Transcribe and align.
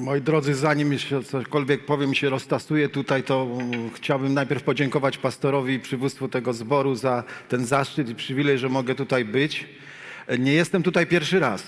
Moi 0.00 0.20
drodzy, 0.20 0.54
zanim 0.54 0.98
się 0.98 1.22
cokolwiek 1.22 1.84
powiem, 1.84 2.14
się 2.14 2.30
roztasuję 2.30 2.88
tutaj, 2.88 3.22
to 3.22 3.48
mm, 3.60 3.90
chciałbym 3.90 4.34
najpierw 4.34 4.62
podziękować 4.62 5.18
pastorowi 5.18 5.74
i 5.74 5.80
przywództwu 5.80 6.28
tego 6.28 6.52
zboru 6.52 6.94
za 6.94 7.24
ten 7.48 7.66
zaszczyt 7.66 8.08
i 8.08 8.14
przywilej, 8.14 8.58
że 8.58 8.68
mogę 8.68 8.94
tutaj 8.94 9.24
być. 9.24 9.66
Nie 10.38 10.52
jestem 10.52 10.82
tutaj 10.82 11.06
pierwszy 11.06 11.40
raz, 11.40 11.62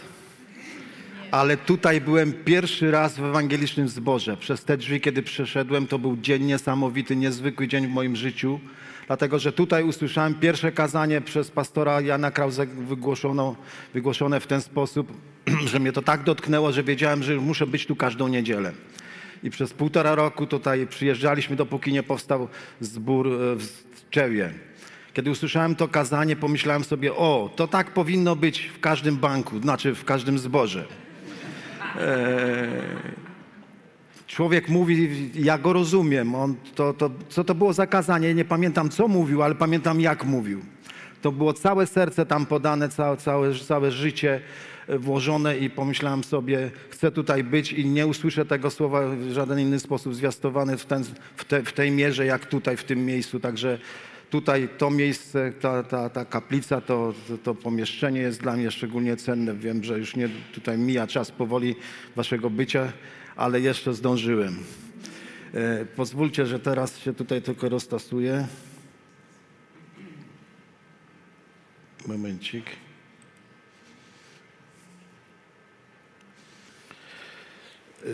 ale 1.31 1.57
tutaj 1.57 2.01
byłem 2.01 2.33
pierwszy 2.33 2.91
raz 2.91 3.19
w 3.19 3.25
ewangelicznym 3.25 3.89
zborze. 3.89 4.37
Przez 4.37 4.65
te 4.65 4.77
drzwi, 4.77 5.01
kiedy 5.01 5.23
przeszedłem, 5.23 5.87
to 5.87 5.99
był 5.99 6.17
dzień 6.17 6.45
niesamowity, 6.45 7.17
niezwykły 7.17 7.69
dzień 7.69 7.87
w 7.87 7.91
moim 7.91 8.17
życiu, 8.17 8.61
dlatego 9.07 9.39
że 9.39 9.53
tutaj 9.53 9.85
usłyszałem 9.85 10.35
pierwsze 10.35 10.73
kazanie 10.73 11.21
przez 11.21 11.51
pastora 11.51 12.01
Jana 12.01 12.31
Krause 12.31 12.67
wygłoszone 13.95 14.41
w 14.41 14.47
ten 14.47 14.61
sposób, 14.61 15.13
że 15.71 15.81
mnie 15.81 15.93
to 15.93 16.03
tak 16.03 16.23
dotknęło, 16.23 16.73
że 16.73 16.83
wiedziałem, 16.83 17.23
że 17.23 17.37
muszę 17.37 17.67
być 17.67 17.87
tu 17.87 17.97
każdą 17.97 18.29
niedzielę. 18.29 18.73
I 19.43 19.51
przez 19.51 19.73
półtora 19.73 20.15
roku 20.15 20.47
tutaj 20.47 20.87
przyjeżdżaliśmy, 20.87 21.57
dopóki 21.57 21.93
nie 21.93 22.03
powstał 22.03 22.49
zbór 22.81 23.29
e, 23.29 23.31
w 23.57 24.11
Czewie. 24.11 24.51
Kiedy 25.15 25.31
usłyszałem 25.31 25.75
to 25.75 25.89
kazanie, 25.89 26.37
pomyślałem 26.37 26.85
sobie, 26.85 27.15
o, 27.15 27.51
to 27.57 27.69
tak 27.69 27.91
powinno 27.91 28.37
być 28.37 28.61
w 28.61 28.81
każdym 28.81 29.17
banku, 29.17 29.61
znaczy 29.61 29.95
w 29.95 30.05
każdym 30.05 30.39
zborze. 30.39 30.85
Człowiek 34.33 34.69
mówi, 34.69 35.31
ja 35.35 35.59
go 35.59 35.73
rozumiem. 35.73 36.35
On, 36.35 36.55
to, 36.75 36.93
to, 36.93 37.11
co 37.29 37.45
to 37.45 37.55
było 37.55 37.73
za 37.73 37.87
kazanie? 37.87 38.35
Nie 38.35 38.45
pamiętam, 38.45 38.89
co 38.89 39.09
mówił, 39.09 39.43
ale 39.43 39.55
pamiętam, 39.55 40.01
jak 40.01 40.25
mówił. 40.25 40.61
To 41.23 41.33
było 41.33 41.53
całe 41.53 41.87
serce 41.87 42.27
tam 42.27 42.47
podane, 42.47 42.89
całe, 42.89 43.17
całe, 43.17 43.55
całe 43.55 43.91
życie 43.91 44.41
e, 44.89 44.99
włożone 44.99 45.59
i 45.59 45.71
pomyślałem 45.71 46.25
sobie, 46.25 46.71
chcę 46.91 47.11
tutaj 47.11 47.45
być 47.45 47.73
i 47.73 47.87
nie 47.87 48.07
usłyszę 48.07 48.45
tego 48.45 48.71
słowa 48.71 49.09
w 49.09 49.31
żaden 49.31 49.61
inny 49.61 49.81
sposób 49.81 50.15
zwiastowane 50.15 50.77
w, 50.77 50.87
ten, 50.87 51.05
w, 51.37 51.45
te, 51.45 51.63
w 51.63 51.73
tej 51.73 51.91
mierze, 51.91 52.27
jak 52.27 52.47
tutaj, 52.47 52.77
w 52.77 52.85
tym 52.85 53.07
miejscu. 53.07 53.41
Także 53.41 53.79
tutaj 54.31 54.69
to 54.79 54.91
miejsce, 54.91 55.53
ta, 55.61 55.83
ta, 55.83 56.09
ta 56.09 56.25
kaplica, 56.25 56.81
to, 56.81 57.15
to, 57.29 57.39
to 57.39 57.55
pomieszczenie 57.55 58.21
jest 58.21 58.41
dla 58.41 58.57
mnie 58.57 58.71
szczególnie 58.71 59.17
cenne. 59.17 59.55
Wiem, 59.55 59.85
że 59.85 59.99
już 59.99 60.17
nie 60.17 60.29
tutaj 60.55 60.79
mija 60.79 61.07
czas 61.07 61.31
powoli 61.31 61.75
waszego 62.17 62.51
bycia, 62.51 62.93
ale 63.37 63.61
jeszcze 63.61 63.95
zdążyłem. 63.95 64.59
E, 65.55 65.85
pozwólcie, 65.85 66.47
że 66.47 66.59
teraz 66.59 66.99
się 66.99 67.15
tutaj 67.15 67.43
tylko 67.43 67.69
roztasuję. 67.69 68.47
Momencik. 72.07 72.65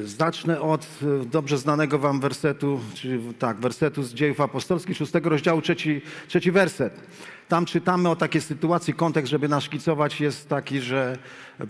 Zacznę 0.04 0.60
od 0.60 0.88
e, 1.22 1.24
dobrze 1.24 1.58
znanego 1.58 1.98
wam 1.98 2.20
wersetu, 2.20 2.80
czyli 2.94 3.34
tak, 3.34 3.60
wersetu 3.60 4.02
z 4.02 4.14
dziejów 4.14 4.40
apostolskich, 4.40 4.96
szóstego 4.96 5.30
rozdziału, 5.30 5.62
trzeci, 5.62 6.00
trzeci 6.28 6.50
werset. 6.50 7.00
Tam 7.48 7.66
czytamy 7.66 8.08
o 8.08 8.16
takiej 8.16 8.40
sytuacji, 8.40 8.94
kontekst, 8.94 9.30
żeby 9.30 9.48
naszkicować, 9.48 10.20
jest 10.20 10.48
taki, 10.48 10.80
że 10.80 11.18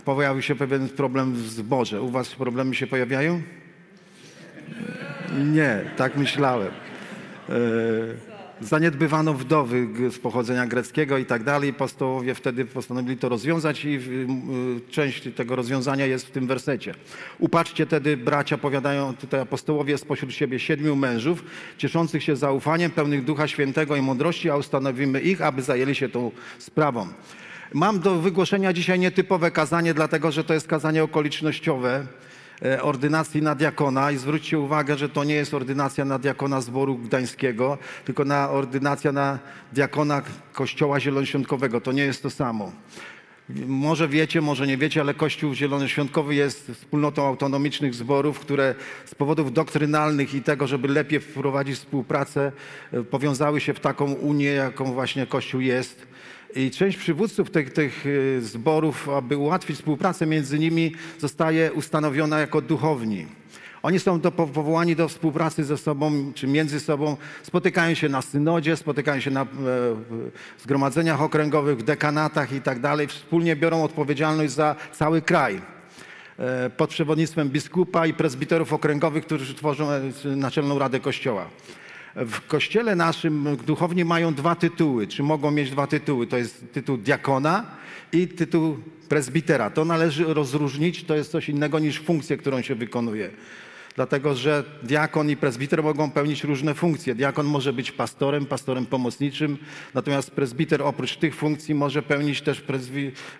pojawił 0.05 0.41
się 0.41 0.55
pewien 0.55 0.89
problem 0.89 1.33
w 1.33 1.49
zborze. 1.49 2.01
U 2.01 2.09
was 2.09 2.35
problemy 2.35 2.75
się 2.75 2.87
pojawiają? 2.87 3.41
Nie, 5.53 5.91
tak 5.97 6.17
myślałem. 6.17 6.71
E, 7.49 8.38
Zaniedbywano 8.61 9.33
wdowy 9.33 9.87
z 10.11 10.19
pochodzenia 10.19 10.67
greckiego 10.67 11.17
i 11.17 11.25
tak 11.25 11.43
dalej. 11.43 11.69
Apostołowie 11.69 12.35
wtedy 12.35 12.65
postanowili 12.65 13.17
to 13.17 13.29
rozwiązać 13.29 13.85
i 13.85 13.95
y, 13.95 14.91
część 14.91 15.29
tego 15.35 15.55
rozwiązania 15.55 16.05
jest 16.05 16.27
w 16.27 16.31
tym 16.31 16.47
wersecie. 16.47 16.93
Upatrzcie 17.39 17.85
tedy, 17.85 18.17
bracia, 18.17 18.57
powiadają 18.57 19.15
tutaj 19.15 19.39
apostołowie 19.39 19.97
spośród 19.97 20.33
siebie 20.33 20.59
siedmiu 20.59 20.95
mężów, 20.95 21.43
cieszących 21.77 22.23
się 22.23 22.35
zaufaniem, 22.35 22.91
pełnych 22.91 23.25
Ducha 23.25 23.47
Świętego 23.47 23.95
i 23.95 24.01
mądrości, 24.01 24.49
a 24.49 24.57
ustanowimy 24.57 25.21
ich, 25.21 25.41
aby 25.41 25.61
zajęli 25.61 25.95
się 25.95 26.09
tą 26.09 26.31
sprawą. 26.57 27.07
Mam 27.73 27.99
do 27.99 28.15
wygłoszenia 28.15 28.73
dzisiaj 28.73 28.99
nietypowe 28.99 29.51
kazanie, 29.51 29.93
dlatego 29.93 30.31
że 30.31 30.43
to 30.43 30.53
jest 30.53 30.67
kazanie 30.67 31.03
okolicznościowe 31.03 32.07
ordynacji 32.81 33.41
na 33.41 33.55
diakona 33.55 34.11
i 34.11 34.17
zwróćcie 34.17 34.59
uwagę, 34.59 34.97
że 34.97 35.09
to 35.09 35.23
nie 35.23 35.35
jest 35.35 35.53
ordynacja 35.53 36.05
na 36.05 36.19
diakona 36.19 36.61
zboru 36.61 36.97
gdańskiego, 36.97 37.77
tylko 38.05 38.25
na 38.25 38.49
ordynacja 38.49 39.11
na 39.11 39.39
diakona 39.73 40.21
Kościoła 40.53 40.99
Zielonoświątkowego. 40.99 41.81
To 41.81 41.91
nie 41.91 42.03
jest 42.03 42.23
to 42.23 42.29
samo. 42.29 42.71
Może 43.67 44.07
wiecie, 44.07 44.41
może 44.41 44.67
nie 44.67 44.77
wiecie, 44.77 45.01
ale 45.01 45.13
Kościół 45.13 45.53
Zielonoświątkowy 45.53 46.35
jest 46.35 46.71
wspólnotą 46.71 47.27
autonomicznych 47.27 47.93
zborów, 47.93 48.39
które 48.39 48.75
z 49.05 49.15
powodów 49.15 49.53
doktrynalnych 49.53 50.33
i 50.33 50.41
tego, 50.41 50.67
żeby 50.67 50.87
lepiej 50.87 51.19
wprowadzić 51.19 51.75
współpracę, 51.75 52.51
e, 52.93 53.03
powiązały 53.03 53.61
się 53.61 53.73
w 53.73 53.79
taką 53.79 54.11
unię, 54.11 54.51
jaką 54.51 54.85
właśnie 54.93 55.27
Kościół 55.27 55.61
jest. 55.61 56.07
I 56.55 56.71
część 56.71 56.97
przywódców 56.97 57.51
tych, 57.51 57.73
tych 57.73 58.05
y, 58.05 58.41
zborów, 58.41 59.09
aby 59.09 59.37
ułatwić 59.37 59.77
współpracę 59.77 60.25
między 60.25 60.59
nimi, 60.59 60.95
zostaje 61.19 61.73
ustanowiona 61.73 62.39
jako 62.39 62.61
duchowni. 62.61 63.25
Oni 63.83 63.99
są 63.99 64.19
do, 64.19 64.31
powołani 64.31 64.95
do 64.95 65.07
współpracy 65.07 65.63
ze 65.63 65.77
sobą, 65.77 66.31
czy 66.35 66.47
między 66.47 66.79
sobą, 66.79 67.17
spotykają 67.43 67.93
się 67.93 68.09
na 68.09 68.21
synodzie, 68.21 68.77
spotykają 68.77 69.21
się 69.21 69.31
na 69.31 69.41
e, 69.41 69.45
zgromadzeniach 70.59 71.21
okręgowych, 71.21 71.77
w 71.77 71.83
dekanatach 71.83 72.53
i 72.53 72.61
tak 72.61 72.79
dalej. 72.79 73.07
Wspólnie 73.07 73.55
biorą 73.55 73.83
odpowiedzialność 73.83 74.53
za 74.53 74.75
cały 74.91 75.21
kraj 75.21 75.61
e, 76.39 76.69
pod 76.69 76.89
przewodnictwem 76.89 77.49
biskupa 77.49 78.07
i 78.07 78.13
prezbiterów 78.13 78.73
okręgowych, 78.73 79.25
którzy 79.25 79.55
tworzą 79.55 79.91
e, 79.91 80.01
Naczelną 80.35 80.79
Radę 80.79 80.99
Kościoła. 80.99 81.49
W 82.15 82.47
kościele 82.47 82.95
naszym 82.95 83.57
duchowni 83.65 84.05
mają 84.05 84.33
dwa 84.33 84.55
tytuły, 84.55 85.07
czy 85.07 85.23
mogą 85.23 85.51
mieć 85.51 85.71
dwa 85.71 85.87
tytuły. 85.87 86.27
To 86.27 86.37
jest 86.37 86.73
tytuł 86.73 86.97
diakona 86.97 87.65
i 88.11 88.27
tytuł 88.27 88.77
prezbitera. 89.09 89.69
To 89.69 89.85
należy 89.85 90.33
rozróżnić, 90.33 91.03
to 91.03 91.15
jest 91.15 91.31
coś 91.31 91.49
innego 91.49 91.79
niż 91.79 91.99
funkcję, 91.99 92.37
którą 92.37 92.61
się 92.61 92.75
wykonuje. 92.75 93.29
Dlatego, 93.95 94.35
że 94.35 94.63
diakon 94.83 95.29
i 95.29 95.37
prezbiter 95.37 95.83
mogą 95.83 96.11
pełnić 96.11 96.43
różne 96.43 96.73
funkcje. 96.73 97.15
Diakon 97.15 97.45
może 97.45 97.73
być 97.73 97.91
pastorem, 97.91 98.45
pastorem 98.45 98.85
pomocniczym, 98.85 99.57
natomiast 99.93 100.31
prezbiter 100.31 100.81
oprócz 100.81 101.17
tych 101.17 101.35
funkcji 101.35 101.75
może 101.75 102.01
pełnić 102.01 102.41
też 102.41 102.63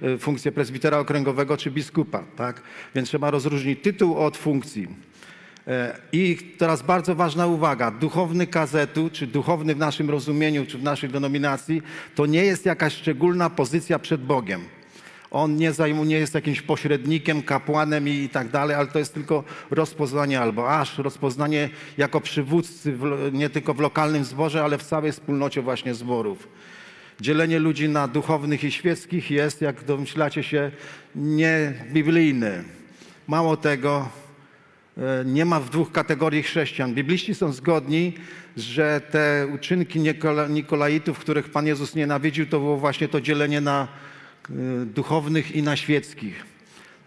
e, 0.01 0.17
funkcję 0.17 0.51
prezbitera 0.51 0.99
okręgowego 0.99 1.57
czy 1.57 1.71
biskupa. 1.71 2.23
Tak? 2.35 2.61
Więc 2.95 3.09
trzeba 3.09 3.31
rozróżnić 3.31 3.79
tytuł 3.81 4.17
od 4.17 4.37
funkcji. 4.37 4.87
E, 5.69 5.95
I 6.11 6.37
teraz 6.57 6.81
bardzo 6.81 7.15
ważna 7.15 7.47
uwaga. 7.47 7.91
Duchowny 7.91 8.47
kazetu, 8.47 9.09
czy 9.13 9.27
duchowny 9.27 9.75
w 9.75 9.77
naszym 9.77 10.09
rozumieniu, 10.09 10.65
czy 10.65 10.77
w 10.77 10.83
naszej 10.83 11.09
denominacji, 11.09 11.81
to 12.15 12.25
nie 12.25 12.45
jest 12.45 12.65
jakaś 12.65 12.93
szczególna 12.93 13.49
pozycja 13.49 13.99
przed 13.99 14.21
Bogiem. 14.21 14.61
On 15.31 15.55
nie, 15.55 15.73
zajmu, 15.73 16.05
nie 16.05 16.15
jest 16.15 16.33
jakimś 16.33 16.61
pośrednikiem, 16.61 17.43
kapłanem 17.43 18.07
i, 18.07 18.29
tak 18.29 18.49
dalej, 18.49 18.75
ale 18.75 18.87
to 18.87 18.99
jest 18.99 19.13
tylko 19.13 19.43
rozpoznanie 19.71 20.41
albo 20.41 20.79
aż 20.79 20.97
rozpoznanie 20.97 21.69
jako 21.97 22.21
przywódcy 22.21 22.93
w, 22.93 23.29
nie 23.33 23.49
tylko 23.49 23.73
w 23.73 23.79
lokalnym 23.79 24.25
zborze, 24.25 24.63
ale 24.63 24.77
w 24.77 24.83
całej 24.83 25.11
wspólnocie 25.11 25.61
właśnie 25.61 25.93
zborów. 25.93 26.47
Dzielenie 27.21 27.59
ludzi 27.59 27.89
na 27.89 28.07
duchownych 28.07 28.63
i 28.63 28.71
świeckich 28.71 29.31
jest, 29.31 29.61
jak 29.61 29.83
domyślacie 29.83 30.43
się, 30.43 30.71
niebiblijne. 31.15 32.63
Mało 33.27 33.57
tego, 33.57 34.09
nie 35.25 35.45
ma 35.45 35.59
w 35.59 35.69
dwóch 35.69 35.91
kategorii 35.91 36.43
chrześcijan. 36.43 36.93
Bibliści 36.93 37.35
są 37.35 37.51
zgodni, 37.51 38.13
że 38.57 39.01
te 39.11 39.47
uczynki 39.55 39.99
Nikola- 39.99 40.49
Nikolaitów, 40.49 41.19
których 41.19 41.49
Pan 41.49 41.67
Jezus 41.67 41.95
nienawidził, 41.95 42.45
to 42.45 42.59
było 42.59 42.77
właśnie 42.77 43.07
to 43.07 43.21
dzielenie 43.21 43.61
na 43.61 43.87
e, 44.49 44.53
duchownych 44.85 45.55
i 45.55 45.63
na 45.63 45.75
świeckich. 45.75 46.45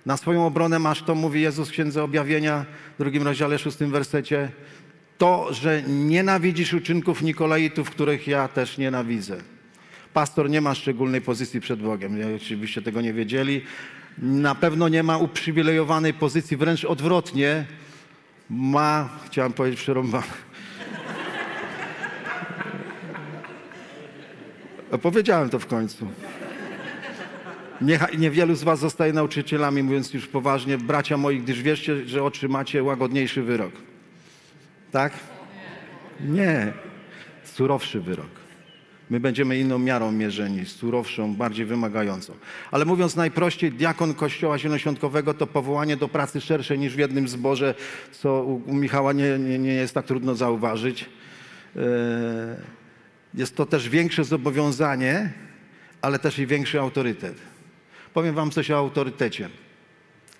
Na 0.06 0.16
swoją 0.16 0.46
obronę 0.46 0.78
masz 0.78 1.02
to, 1.02 1.14
mówi 1.14 1.40
Jezus 1.40 1.68
w 1.68 1.72
Księdze 1.72 2.04
Objawienia, 2.04 2.64
w 2.94 2.98
drugim 2.98 3.22
rozdziale, 3.22 3.58
szóstym 3.58 3.90
wersecie, 3.90 4.50
to, 5.18 5.52
że 5.54 5.82
nienawidzisz 5.82 6.74
uczynków 6.74 7.22
Nikolaitów, 7.22 7.90
których 7.90 8.26
ja 8.26 8.48
też 8.48 8.78
nienawidzę. 8.78 9.36
Pastor 10.12 10.50
nie 10.50 10.60
ma 10.60 10.74
szczególnej 10.74 11.20
pozycji 11.20 11.60
przed 11.60 11.82
Bogiem. 11.82 12.16
Oczywiście 12.36 12.82
tego 12.82 13.00
nie 13.00 13.12
wiedzieli. 13.12 13.62
Na 14.18 14.54
pewno 14.54 14.88
nie 14.88 15.02
ma 15.02 15.18
uprzywilejowanej 15.18 16.14
pozycji, 16.14 16.56
wręcz 16.56 16.84
odwrotnie. 16.84 17.66
Ma, 18.50 19.08
chciałem 19.26 19.52
powiedzieć, 19.52 19.80
przerąbane. 19.80 20.26
Powiedziałem 25.02 25.50
to 25.50 25.58
w 25.58 25.66
końcu. 25.66 26.06
Nie, 27.80 27.98
niewielu 28.18 28.54
z 28.54 28.62
was 28.62 28.78
zostaje 28.78 29.12
nauczycielami, 29.12 29.82
mówiąc 29.82 30.14
już 30.14 30.26
poważnie, 30.26 30.78
bracia 30.78 31.16
moi, 31.16 31.40
gdyż 31.40 31.62
wierzcie, 31.62 32.08
że 32.08 32.24
otrzymacie 32.24 32.82
łagodniejszy 32.82 33.42
wyrok. 33.42 33.72
Tak? 34.90 35.12
Nie. 36.20 36.72
Surowszy 37.44 38.00
wyrok. 38.00 38.41
My 39.12 39.20
będziemy 39.20 39.58
inną 39.58 39.78
miarą 39.78 40.12
mierzeni, 40.12 40.66
surowszą, 40.66 41.34
bardziej 41.34 41.66
wymagającą. 41.66 42.32
Ale 42.70 42.84
mówiąc 42.84 43.16
najprościej, 43.16 43.72
diakon 43.72 44.14
Kościoła 44.14 44.58
Zielonoświątkowego 44.58 45.34
to 45.34 45.46
powołanie 45.46 45.96
do 45.96 46.08
pracy 46.08 46.40
szerszej 46.40 46.78
niż 46.78 46.94
w 46.94 46.98
jednym 46.98 47.28
zborze, 47.28 47.74
co 48.12 48.44
u 48.44 48.74
Michała 48.74 49.12
nie, 49.12 49.38
nie, 49.38 49.58
nie 49.58 49.72
jest 49.72 49.94
tak 49.94 50.06
trudno 50.06 50.34
zauważyć. 50.34 51.10
E, 51.76 51.80
jest 53.34 53.56
to 53.56 53.66
też 53.66 53.88
większe 53.88 54.24
zobowiązanie, 54.24 55.32
ale 56.02 56.18
też 56.18 56.38
i 56.38 56.46
większy 56.46 56.80
autorytet. 56.80 57.36
Powiem 58.14 58.34
wam 58.34 58.50
coś 58.50 58.70
o 58.70 58.78
autorytecie. 58.78 59.48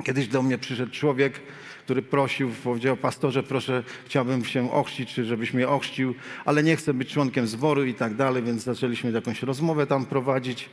Kiedyś 0.05 0.29
do 0.29 0.43
mnie 0.43 0.59
przyszedł 0.59 0.93
człowiek, 0.93 1.41
który 1.85 2.03
prosił, 2.03 2.51
powiedział, 2.65 2.97
pastorze, 2.97 3.43
proszę, 3.43 3.83
chciałbym 4.07 4.45
się 4.45 4.73
ochrzcić, 4.73 5.15
czy 5.15 5.25
żebyś 5.25 5.55
mnie 5.55 5.69
ochrzcił, 5.69 6.15
ale 6.45 6.63
nie 6.63 6.77
chcę 6.77 6.95
być 6.95 7.13
członkiem 7.13 7.47
zboru 7.47 7.85
i 7.85 7.95
tak 7.95 8.15
dalej, 8.15 8.43
więc 8.43 8.63
zaczęliśmy 8.63 9.11
jakąś 9.11 9.43
rozmowę 9.43 9.87
tam 9.87 10.07
prowadzić 10.07 10.69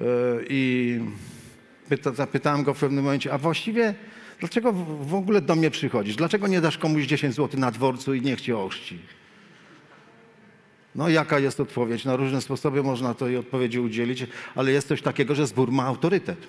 e, 0.00 0.04
i 0.48 1.00
pyta, 1.88 2.12
zapytałem 2.12 2.62
go 2.62 2.74
w 2.74 2.80
pewnym 2.80 3.04
momencie, 3.04 3.32
a 3.32 3.38
właściwie 3.38 3.94
dlaczego 4.40 4.72
w 5.00 5.14
ogóle 5.14 5.40
do 5.40 5.56
mnie 5.56 5.70
przychodzisz? 5.70 6.16
Dlaczego 6.16 6.48
nie 6.48 6.60
dasz 6.60 6.78
komuś 6.78 7.04
10 7.04 7.34
zł 7.34 7.60
na 7.60 7.70
dworcu 7.70 8.14
i 8.14 8.22
niech 8.22 8.40
cię 8.40 8.58
ochrzci? 8.58 8.98
No 10.94 11.08
jaka 11.08 11.38
jest 11.38 11.60
odpowiedź? 11.60 12.04
Na 12.04 12.16
różne 12.16 12.40
sposoby 12.40 12.82
można 12.82 13.14
tej 13.14 13.36
odpowiedzi 13.36 13.80
udzielić, 13.80 14.26
ale 14.54 14.72
jest 14.72 14.88
coś 14.88 15.02
takiego, 15.02 15.34
że 15.34 15.46
zbór 15.46 15.72
ma 15.72 15.84
autorytet. 15.84 16.46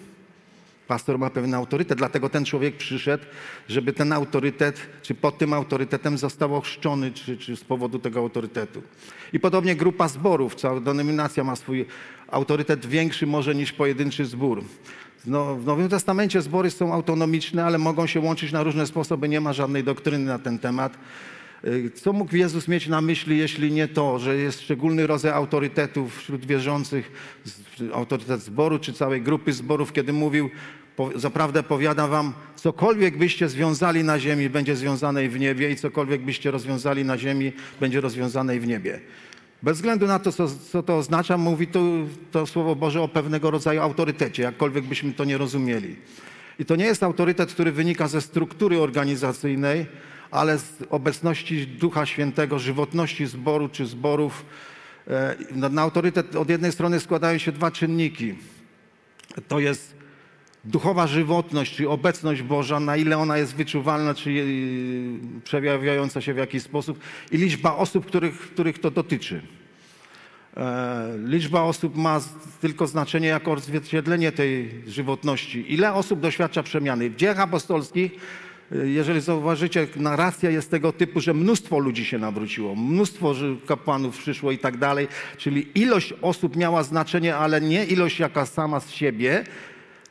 Pastor 0.93 1.19
ma 1.19 1.29
pewien 1.29 1.53
autorytet, 1.53 1.97
dlatego 1.97 2.29
ten 2.29 2.45
człowiek 2.45 2.77
przyszedł, 2.77 3.23
żeby 3.69 3.93
ten 3.93 4.13
autorytet, 4.13 4.79
czy 5.01 5.15
pod 5.15 5.37
tym 5.37 5.53
autorytetem 5.53 6.17
został 6.17 6.55
ochrzczony, 6.55 7.11
czy, 7.11 7.37
czy 7.37 7.55
z 7.55 7.63
powodu 7.63 7.99
tego 7.99 8.19
autorytetu. 8.19 8.81
I 9.33 9.39
podobnie 9.39 9.75
grupa 9.75 10.07
zborów, 10.07 10.55
cała 10.55 10.79
denominacja 10.79 11.43
ma 11.43 11.55
swój 11.55 11.85
autorytet 12.27 12.85
większy 12.85 13.27
może 13.27 13.55
niż 13.55 13.71
pojedynczy 13.71 14.25
zbór. 14.25 14.63
No, 15.25 15.55
w 15.55 15.65
Nowym 15.65 15.89
Testamencie 15.89 16.41
zbory 16.41 16.71
są 16.71 16.93
autonomiczne, 16.93 17.65
ale 17.65 17.77
mogą 17.77 18.07
się 18.07 18.19
łączyć 18.19 18.51
na 18.51 18.63
różne 18.63 18.87
sposoby, 18.87 19.29
nie 19.29 19.41
ma 19.41 19.53
żadnej 19.53 19.83
doktryny 19.83 20.25
na 20.25 20.39
ten 20.39 20.59
temat. 20.59 20.97
Y, 21.67 21.91
co 21.95 22.13
mógł 22.13 22.35
Jezus 22.35 22.67
mieć 22.67 22.87
na 22.87 23.01
myśli, 23.01 23.37
jeśli 23.37 23.71
nie 23.71 23.87
to, 23.87 24.19
że 24.19 24.35
jest 24.35 24.61
szczególny 24.61 25.07
rodzaj 25.07 25.31
autorytetów 25.31 26.17
wśród 26.17 26.45
wierzących, 26.45 27.11
autorytet 27.93 28.41
zboru 28.41 28.79
czy 28.79 28.93
całej 28.93 29.21
grupy 29.21 29.53
zborów, 29.53 29.93
kiedy 29.93 30.13
mówił, 30.13 30.49
zaprawdę 31.15 31.63
powiadam 31.63 32.09
wam, 32.09 32.33
cokolwiek 32.55 33.17
byście 33.17 33.49
związali 33.49 34.03
na 34.03 34.19
ziemi, 34.19 34.49
będzie 34.49 34.75
związane 34.75 35.29
w 35.29 35.39
niebie 35.39 35.71
i 35.71 35.75
cokolwiek 35.75 36.21
byście 36.21 36.51
rozwiązali 36.51 37.05
na 37.05 37.17
ziemi, 37.17 37.51
będzie 37.79 38.01
rozwiązane 38.01 38.59
w 38.59 38.67
niebie. 38.67 38.99
Bez 39.63 39.77
względu 39.77 40.07
na 40.07 40.19
to, 40.19 40.31
co, 40.31 40.47
co 40.71 40.83
to 40.83 40.97
oznacza, 40.97 41.37
mówi 41.37 41.67
to, 41.67 41.79
to 42.31 42.47
Słowo 42.47 42.75
Boże 42.75 43.01
o 43.01 43.07
pewnego 43.07 43.51
rodzaju 43.51 43.81
autorytecie, 43.81 44.43
jakkolwiek 44.43 44.85
byśmy 44.85 45.13
to 45.13 45.23
nie 45.25 45.37
rozumieli. 45.37 45.95
I 46.59 46.65
to 46.65 46.75
nie 46.75 46.85
jest 46.85 47.03
autorytet, 47.03 47.53
który 47.53 47.71
wynika 47.71 48.07
ze 48.07 48.21
struktury 48.21 48.79
organizacyjnej, 48.79 49.85
ale 50.31 50.57
z 50.57 50.77
obecności 50.89 51.67
Ducha 51.67 52.05
Świętego, 52.05 52.59
żywotności 52.59 53.25
zboru 53.25 53.69
czy 53.69 53.85
zborów. 53.85 54.45
E, 55.07 55.35
na 55.51 55.81
autorytet 55.81 56.35
od 56.35 56.49
jednej 56.49 56.71
strony 56.71 56.99
składają 56.99 57.37
się 57.37 57.51
dwa 57.51 57.71
czynniki. 57.71 58.35
To 59.47 59.59
jest 59.59 60.02
duchowa 60.65 61.07
żywotność, 61.07 61.75
czyli 61.75 61.87
obecność 61.87 62.41
Boża, 62.41 62.79
na 62.79 62.97
ile 62.97 63.17
ona 63.17 63.37
jest 63.37 63.55
wyczuwalna, 63.55 64.13
czy 64.13 64.29
e, 64.29 65.41
przejawiająca 65.43 66.21
się 66.21 66.33
w 66.33 66.37
jakiś 66.37 66.63
sposób, 66.63 66.99
i 67.31 67.37
liczba 67.37 67.75
osób, 67.75 68.05
których, 68.05 68.39
których 68.39 68.79
to 68.79 68.91
dotyczy. 68.91 69.41
E, 70.57 71.17
liczba 71.25 71.61
osób 71.61 71.95
ma 71.97 72.21
tylko 72.61 72.87
znaczenie 72.87 73.27
jako 73.27 73.51
odzwierciedlenie 73.51 74.31
tej 74.31 74.69
żywotności. 74.87 75.73
Ile 75.73 75.93
osób 75.93 76.19
doświadcza 76.19 76.63
przemiany? 76.63 77.09
W 77.09 77.15
dziejach 77.15 77.39
apostolskich 77.39 78.11
jeżeli 78.83 79.21
zauważycie, 79.21 79.87
narracja 79.95 80.49
jest 80.49 80.71
tego 80.71 80.91
typu, 80.91 81.21
że 81.21 81.33
mnóstwo 81.33 81.79
ludzi 81.79 82.05
się 82.05 82.17
nawróciło, 82.17 82.75
mnóstwo 82.75 83.35
kapłanów 83.67 84.17
przyszło 84.17 84.51
i 84.51 84.57
tak 84.57 84.77
dalej, 84.77 85.07
czyli 85.37 85.67
ilość 85.75 86.13
osób 86.21 86.55
miała 86.55 86.83
znaczenie, 86.83 87.35
ale 87.35 87.61
nie 87.61 87.85
ilość 87.85 88.19
jaka 88.19 88.45
sama 88.45 88.79
z 88.79 88.91
siebie, 88.91 89.43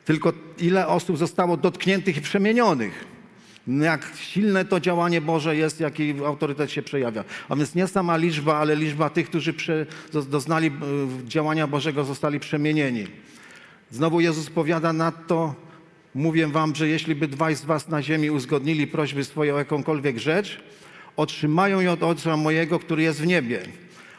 tylko 0.05 0.33
ile 0.59 0.87
osób 0.87 1.17
zostało 1.17 1.57
dotkniętych 1.57 2.17
i 2.17 2.21
przemienionych. 2.21 3.05
Jak 3.67 4.11
silne 4.15 4.65
to 4.65 4.79
działanie 4.79 5.21
Boże 5.21 5.55
jest, 5.55 5.79
jaki 5.79 6.13
autorytet 6.25 6.71
się 6.71 6.81
przejawia. 6.81 7.23
A 7.49 7.55
więc 7.55 7.75
nie 7.75 7.87
sama 7.87 8.17
liczba, 8.17 8.57
ale 8.57 8.75
liczba 8.75 9.09
tych, 9.09 9.29
którzy 9.29 9.53
prze, 9.53 9.85
doznali 10.29 10.67
e, 10.67 10.71
działania 11.27 11.67
Bożego, 11.67 12.03
zostali 12.03 12.39
przemienieni. 12.39 13.07
Znowu 13.91 14.19
Jezus 14.19 14.49
powiada 14.49 14.93
na 14.93 15.11
to, 15.11 15.55
Mówię 16.15 16.47
wam, 16.47 16.75
że 16.75 16.87
jeśli 16.87 17.15
by 17.15 17.27
dwaj 17.27 17.55
z 17.55 17.65
was 17.65 17.87
na 17.87 18.01
ziemi 18.01 18.31
uzgodnili 18.31 18.87
prośby 18.87 19.23
swoje 19.23 19.55
o 19.55 19.57
jakąkolwiek 19.57 20.17
rzecz, 20.17 20.63
otrzymają 21.17 21.81
ją 21.81 21.91
od 21.91 22.03
Ojca 22.03 22.37
mojego, 22.37 22.79
który 22.79 23.03
jest 23.03 23.21
w 23.21 23.27
niebie. 23.27 23.61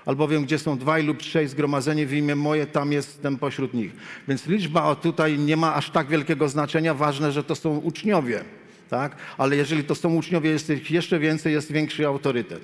Albowiem, 0.07 0.45
gdzie 0.45 0.59
są 0.59 0.79
dwaj 0.79 1.05
lub 1.05 1.19
trzej 1.19 1.49
zgromadzeni 1.49 2.07
w 2.07 2.13
imię 2.13 2.37
moje, 2.37 2.67
tam 2.67 2.93
jestem 2.93 3.39
pośród 3.39 3.75
nich. 3.75 3.93
Więc 4.29 4.47
liczba 4.47 4.95
tutaj 4.95 5.39
nie 5.39 5.57
ma 5.57 5.75
aż 5.75 5.91
tak 5.91 6.09
wielkiego 6.09 6.49
znaczenia. 6.49 6.95
Ważne, 6.95 7.33
że 7.33 7.45
to 7.45 7.55
są 7.55 7.79
uczniowie. 7.79 8.45
Tak? 8.91 9.17
Ale 9.39 9.57
jeżeli 9.57 9.85
to 9.85 9.95
są 9.95 10.15
uczniowie, 10.15 10.51
jest 10.51 10.71
ich 10.71 10.91
jeszcze 10.91 11.19
więcej, 11.19 11.53
jest 11.53 11.73
większy 11.73 12.07
autorytet. 12.07 12.61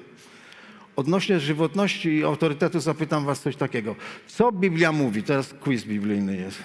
Odnośnie 0.96 1.40
żywotności 1.40 2.08
i 2.08 2.24
autorytetu 2.24 2.80
zapytam 2.80 3.24
was 3.24 3.40
coś 3.40 3.56
takiego. 3.56 3.96
Co 4.26 4.52
Biblia 4.52 4.92
mówi? 4.92 5.22
Teraz 5.22 5.54
quiz 5.60 5.84
biblijny 5.84 6.36
jest. 6.36 6.58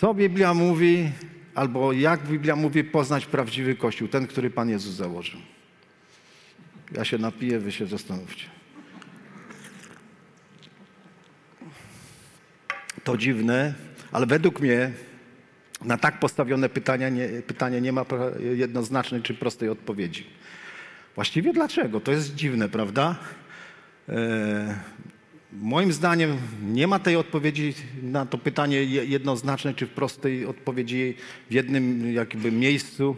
Co 0.00 0.14
Biblia 0.14 0.54
mówi 0.54 1.10
albo 1.54 1.92
jak 1.92 2.26
Biblia 2.26 2.56
mówi, 2.56 2.84
poznać 2.84 3.26
prawdziwy 3.26 3.74
Kościół, 3.74 4.08
ten, 4.08 4.26
który 4.26 4.50
Pan 4.50 4.68
Jezus 4.68 4.94
założył. 4.94 5.40
Ja 6.92 7.04
się 7.04 7.18
napiję, 7.18 7.58
wy 7.58 7.72
się 7.72 7.86
zastanówcie. 7.86 8.59
To 13.04 13.16
dziwne, 13.16 13.74
ale 14.12 14.26
według 14.26 14.60
mnie 14.60 14.92
na 15.84 15.96
tak 15.96 16.20
postawione 16.20 16.68
pytania 16.68 17.08
nie, 17.08 17.28
pytanie 17.28 17.80
nie 17.80 17.92
ma 17.92 18.04
jednoznacznej 18.54 19.22
czy 19.22 19.34
prostej 19.34 19.68
odpowiedzi. 19.68 20.26
Właściwie 21.14 21.52
dlaczego? 21.52 22.00
To 22.00 22.12
jest 22.12 22.34
dziwne, 22.34 22.68
prawda? 22.68 23.16
E, 24.08 25.00
Moim 25.52 25.92
zdaniem 25.92 26.36
nie 26.62 26.86
ma 26.86 26.98
tej 26.98 27.16
odpowiedzi 27.16 27.74
na 28.02 28.26
to 28.26 28.38
pytanie 28.38 28.84
jednoznacznej 28.84 29.74
czy 29.74 29.86
prostej 29.86 30.46
odpowiedzi 30.46 31.14
w 31.50 31.52
jednym 31.52 32.12
jakby 32.12 32.52
miejscu, 32.52 33.16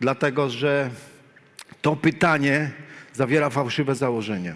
dlatego 0.00 0.50
że 0.50 0.90
to 1.82 1.96
pytanie 1.96 2.70
zawiera 3.12 3.50
fałszywe 3.50 3.94
założenie. 3.94 4.54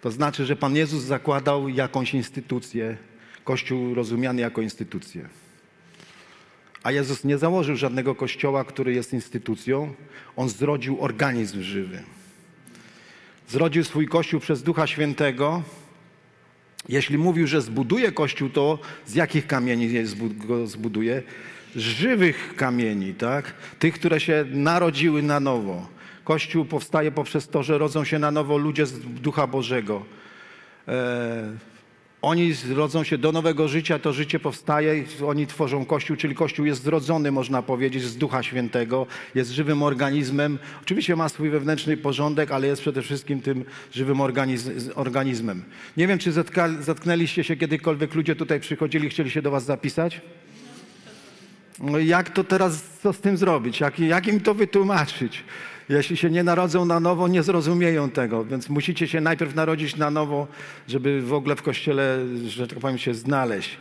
To 0.00 0.10
znaczy, 0.10 0.46
że 0.46 0.56
Pan 0.56 0.76
Jezus 0.76 1.02
zakładał 1.02 1.68
jakąś 1.68 2.14
instytucję, 2.14 2.96
Kościół 3.46 3.94
rozumiany 3.94 4.40
jako 4.40 4.62
instytucję. 4.62 5.28
A 6.82 6.92
Jezus 6.92 7.24
nie 7.24 7.38
założył 7.38 7.76
żadnego 7.76 8.14
kościoła, 8.14 8.64
który 8.64 8.94
jest 8.94 9.12
instytucją. 9.12 9.94
On 10.36 10.48
zrodził 10.48 11.00
organizm 11.00 11.62
żywy 11.62 12.02
zrodził 13.48 13.84
swój 13.84 14.08
Kościół 14.08 14.40
przez 14.40 14.62
Ducha 14.62 14.86
Świętego. 14.86 15.62
Jeśli 16.88 17.18
mówił, 17.18 17.46
że 17.46 17.62
zbuduje 17.62 18.12
Kościół, 18.12 18.50
to 18.50 18.78
z 19.06 19.14
jakich 19.14 19.46
kamieni 19.46 19.88
go 20.46 20.66
zbuduje? 20.66 21.22
Z 21.76 21.78
żywych 21.78 22.54
kamieni, 22.56 23.14
tak? 23.14 23.54
Tych, 23.78 23.94
które 23.94 24.20
się 24.20 24.44
narodziły 24.50 25.22
na 25.22 25.40
nowo. 25.40 25.86
Kościół 26.24 26.64
powstaje 26.64 27.12
poprzez 27.12 27.48
to, 27.48 27.62
że 27.62 27.78
rodzą 27.78 28.04
się 28.04 28.18
na 28.18 28.30
nowo 28.30 28.56
ludzie 28.56 28.86
z 28.86 28.98
Ducha 28.98 29.46
Bożego. 29.46 30.04
E, 30.88 31.52
oni 32.26 32.54
rodzą 32.74 33.04
się 33.04 33.18
do 33.18 33.32
nowego 33.32 33.68
życia, 33.68 33.98
to 33.98 34.12
życie 34.12 34.40
powstaje, 34.40 35.04
oni 35.26 35.46
tworzą 35.46 35.84
Kościół, 35.84 36.16
czyli 36.16 36.34
Kościół 36.34 36.66
jest 36.66 36.82
zrodzony, 36.82 37.32
można 37.32 37.62
powiedzieć, 37.62 38.02
z 38.02 38.16
Ducha 38.16 38.42
Świętego, 38.42 39.06
jest 39.34 39.50
żywym 39.50 39.82
organizmem. 39.82 40.58
Oczywiście 40.82 41.16
ma 41.16 41.28
swój 41.28 41.50
wewnętrzny 41.50 41.96
porządek, 41.96 42.50
ale 42.50 42.66
jest 42.66 42.82
przede 42.82 43.02
wszystkim 43.02 43.40
tym 43.40 43.64
żywym 43.92 44.20
organizmem. 44.94 45.64
Nie 45.96 46.06
wiem, 46.06 46.18
czy 46.18 46.32
zatknęliście 46.80 47.44
się 47.44 47.56
kiedykolwiek, 47.56 48.14
ludzie 48.14 48.36
tutaj 48.36 48.60
przychodzili, 48.60 49.08
chcieli 49.08 49.30
się 49.30 49.42
do 49.42 49.50
was 49.50 49.64
zapisać? 49.64 50.20
No 51.80 51.98
jak 51.98 52.30
to 52.30 52.44
teraz, 52.44 52.82
co 53.02 53.12
z 53.12 53.20
tym 53.20 53.36
zrobić? 53.36 53.80
Jak, 53.80 53.98
jak 53.98 54.26
im 54.26 54.40
to 54.40 54.54
wytłumaczyć? 54.54 55.44
Jeśli 55.88 56.16
się 56.16 56.30
nie 56.30 56.42
narodzą 56.42 56.84
na 56.84 57.00
nowo, 57.00 57.28
nie 57.28 57.42
zrozumieją 57.42 58.10
tego, 58.10 58.44
więc 58.44 58.68
musicie 58.68 59.08
się 59.08 59.20
najpierw 59.20 59.54
narodzić 59.54 59.96
na 59.96 60.10
nowo, 60.10 60.46
żeby 60.88 61.22
w 61.22 61.32
ogóle 61.32 61.56
w 61.56 61.62
kościele, 61.62 62.18
że 62.46 62.68
tak 62.68 62.78
powiem, 62.78 62.98
się 62.98 63.14
znaleźć. 63.14 63.78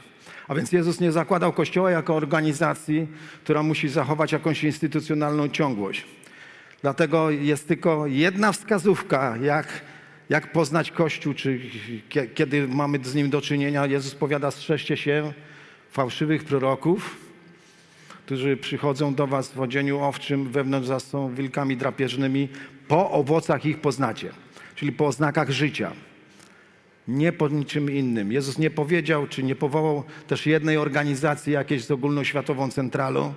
A 0.47 0.55
więc 0.55 0.71
Jezus 0.71 0.99
nie 0.99 1.11
zakładał 1.11 1.53
Kościoła 1.53 1.91
jako 1.91 2.15
organizacji, 2.15 3.07
która 3.43 3.63
musi 3.63 3.89
zachować 3.89 4.31
jakąś 4.31 4.63
instytucjonalną 4.63 5.49
ciągłość. 5.49 6.05
Dlatego 6.81 7.29
jest 7.29 7.67
tylko 7.67 8.07
jedna 8.07 8.51
wskazówka, 8.51 9.37
jak, 9.37 9.67
jak 10.29 10.51
poznać 10.51 10.91
Kościół, 10.91 11.33
czy 11.33 11.59
kiedy 12.35 12.67
mamy 12.67 12.99
z 13.03 13.15
nim 13.15 13.29
do 13.29 13.41
czynienia. 13.41 13.85
Jezus 13.85 14.15
powiada, 14.15 14.51
strzeżcie 14.51 14.97
się 14.97 15.33
fałszywych 15.91 16.43
proroków, 16.43 17.24
którzy 18.25 18.57
przychodzą 18.57 19.15
do 19.15 19.27
was 19.27 19.51
w 19.51 19.61
odzieniu 19.61 19.99
owczym, 19.99 20.51
wewnątrz 20.51 20.87
za 20.87 20.99
są 20.99 21.35
wilkami 21.35 21.77
drapieżnymi. 21.77 22.49
Po 22.87 23.11
owocach 23.11 23.65
ich 23.65 23.81
poznacie, 23.81 24.29
czyli 24.75 24.91
po 24.91 25.07
oznakach 25.07 25.49
życia. 25.51 25.91
Nie 27.07 27.31
po 27.31 27.49
niczym 27.49 27.91
innym. 27.91 28.31
Jezus 28.31 28.57
nie 28.57 28.69
powiedział, 28.69 29.27
czy 29.27 29.43
nie 29.43 29.55
powołał 29.55 30.03
też 30.27 30.45
jednej 30.45 30.77
organizacji 30.77 31.53
jakiejś 31.53 31.83
z 31.83 31.91
ogólnoświatową 31.91 32.71
centralą 32.71 33.33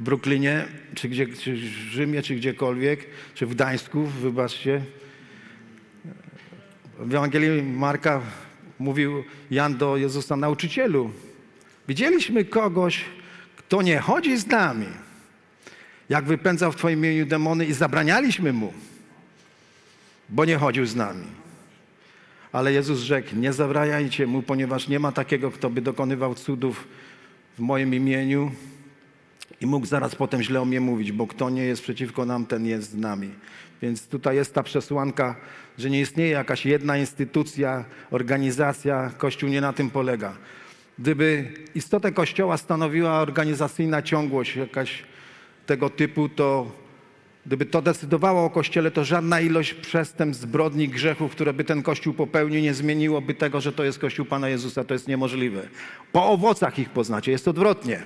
w 0.00 0.02
Brooklynie, 0.02 0.64
czy, 0.94 1.08
gdzie, 1.08 1.26
czy 1.26 1.56
w 1.56 1.58
Rzymie, 1.92 2.22
czy 2.22 2.34
gdziekolwiek, 2.34 3.06
czy 3.34 3.46
w 3.46 3.54
Gdańsku, 3.54 4.02
wybaczcie. 4.02 4.80
W 6.98 7.14
Ewangelii 7.14 7.62
Marka 7.62 8.20
mówił 8.78 9.24
Jan 9.50 9.76
do 9.76 9.96
Jezusa, 9.96 10.36
nauczycielu, 10.36 11.10
widzieliśmy 11.88 12.44
kogoś, 12.44 13.04
kto 13.66 13.82
nie 13.82 13.98
chodzi 13.98 14.36
z 14.36 14.46
nami. 14.46 14.86
Jak 16.08 16.24
wypędzał 16.24 16.72
w 16.72 16.76
Twoim 16.76 16.98
imieniu 16.98 17.26
demony 17.26 17.66
i 17.66 17.72
zabranialiśmy 17.72 18.52
mu, 18.52 18.72
bo 20.28 20.44
nie 20.44 20.56
chodził 20.56 20.86
z 20.86 20.96
nami. 20.96 21.26
Ale 22.52 22.72
Jezus 22.72 23.00
rzekł, 23.00 23.36
nie 23.36 23.52
zabraniajcie 23.52 24.26
mu, 24.26 24.42
ponieważ 24.42 24.88
nie 24.88 24.98
ma 24.98 25.12
takiego, 25.12 25.50
kto 25.50 25.70
by 25.70 25.80
dokonywał 25.80 26.34
cudów 26.34 26.88
w 27.58 27.60
moim 27.60 27.94
imieniu 27.94 28.52
i 29.60 29.66
mógł 29.66 29.86
zaraz 29.86 30.14
potem 30.14 30.42
źle 30.42 30.60
o 30.60 30.64
mnie 30.64 30.80
mówić, 30.80 31.12
bo 31.12 31.26
kto 31.26 31.50
nie 31.50 31.62
jest 31.62 31.82
przeciwko 31.82 32.24
nam, 32.24 32.46
ten 32.46 32.66
jest 32.66 32.90
z 32.90 32.94
nami. 32.94 33.30
Więc 33.82 34.06
tutaj 34.06 34.36
jest 34.36 34.54
ta 34.54 34.62
przesłanka, 34.62 35.36
że 35.78 35.90
nie 35.90 36.00
istnieje 36.00 36.30
jakaś 36.30 36.66
jedna 36.66 36.96
instytucja, 36.96 37.84
organizacja, 38.10 39.10
Kościół 39.18 39.48
nie 39.48 39.60
na 39.60 39.72
tym 39.72 39.90
polega. 39.90 40.36
Gdyby 40.98 41.52
istotę 41.74 42.12
Kościoła 42.12 42.56
stanowiła 42.56 43.20
organizacyjna 43.20 44.02
ciągłość 44.02 44.56
jakaś 44.56 45.02
tego 45.66 45.90
typu, 45.90 46.28
to 46.28 46.72
gdyby 47.46 47.66
to 47.66 47.82
decydowało 47.82 48.44
o 48.44 48.50
Kościele, 48.50 48.90
to 48.90 49.04
żadna 49.04 49.40
ilość 49.40 49.74
przestępstw, 49.74 50.42
zbrodni, 50.42 50.88
grzechów, 50.88 51.32
które 51.32 51.52
by 51.52 51.64
ten 51.64 51.82
Kościół 51.82 52.14
popełnił, 52.14 52.62
nie 52.62 52.74
zmieniłoby 52.74 53.34
tego, 53.34 53.60
że 53.60 53.72
to 53.72 53.84
jest 53.84 53.98
Kościół 53.98 54.26
Pana 54.26 54.48
Jezusa. 54.48 54.84
To 54.84 54.94
jest 54.94 55.08
niemożliwe. 55.08 55.68
Po 56.12 56.26
owocach 56.26 56.78
ich 56.78 56.90
poznacie. 56.90 57.32
Jest 57.32 57.48
odwrotnie. 57.48 58.02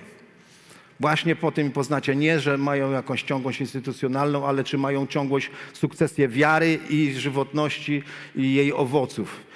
Właśnie 1.00 1.36
po 1.36 1.52
tym 1.52 1.70
poznacie 1.70 2.16
nie, 2.16 2.40
że 2.40 2.58
mają 2.58 2.90
jakąś 2.90 3.22
ciągłość 3.22 3.60
instytucjonalną, 3.60 4.46
ale 4.46 4.64
czy 4.64 4.78
mają 4.78 5.06
ciągłość, 5.06 5.50
sukcesję 5.72 6.28
wiary 6.28 6.78
i 6.90 7.12
żywotności 7.12 8.02
i 8.36 8.54
jej 8.54 8.72
owoców. 8.72 9.47